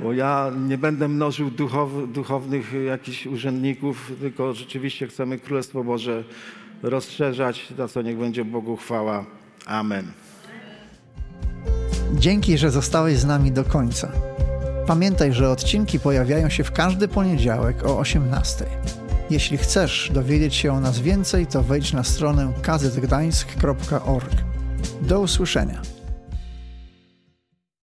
Bo 0.02 0.12
ja 0.12 0.52
nie 0.68 0.78
będę 0.78 1.08
mnożył 1.08 1.50
duchow, 1.50 1.90
duchownych 2.08 2.72
jakichś 2.86 3.26
urzędników, 3.26 4.12
tylko 4.20 4.54
rzeczywiście 4.54 5.06
chcemy 5.06 5.38
Królestwo 5.38 5.84
Boże 5.84 6.24
rozszerzać, 6.82 7.66
za 7.78 7.88
co 7.88 8.02
niech 8.02 8.18
będzie 8.18 8.44
Bogu 8.44 8.76
chwała. 8.76 9.24
Amen. 9.66 10.12
Dzięki, 12.14 12.58
że 12.58 12.70
zostałeś 12.70 13.18
z 13.18 13.24
nami 13.24 13.52
do 13.52 13.64
końca. 13.64 14.12
Pamiętaj, 14.86 15.32
że 15.32 15.50
odcinki 15.50 16.00
pojawiają 16.00 16.48
się 16.48 16.64
w 16.64 16.72
każdy 16.72 17.08
poniedziałek 17.08 17.86
o 17.86 17.98
18. 17.98 18.64
Jeśli 19.30 19.58
chcesz 19.58 20.10
dowiedzieć 20.14 20.54
się 20.54 20.72
o 20.72 20.80
nas 20.80 21.00
więcej, 21.00 21.46
to 21.46 21.62
wejdź 21.62 21.92
na 21.92 22.04
stronę 22.04 22.52
kazetgdańsk.org. 22.62 24.32
Do 25.02 25.20
usłyszenia. 25.20 25.82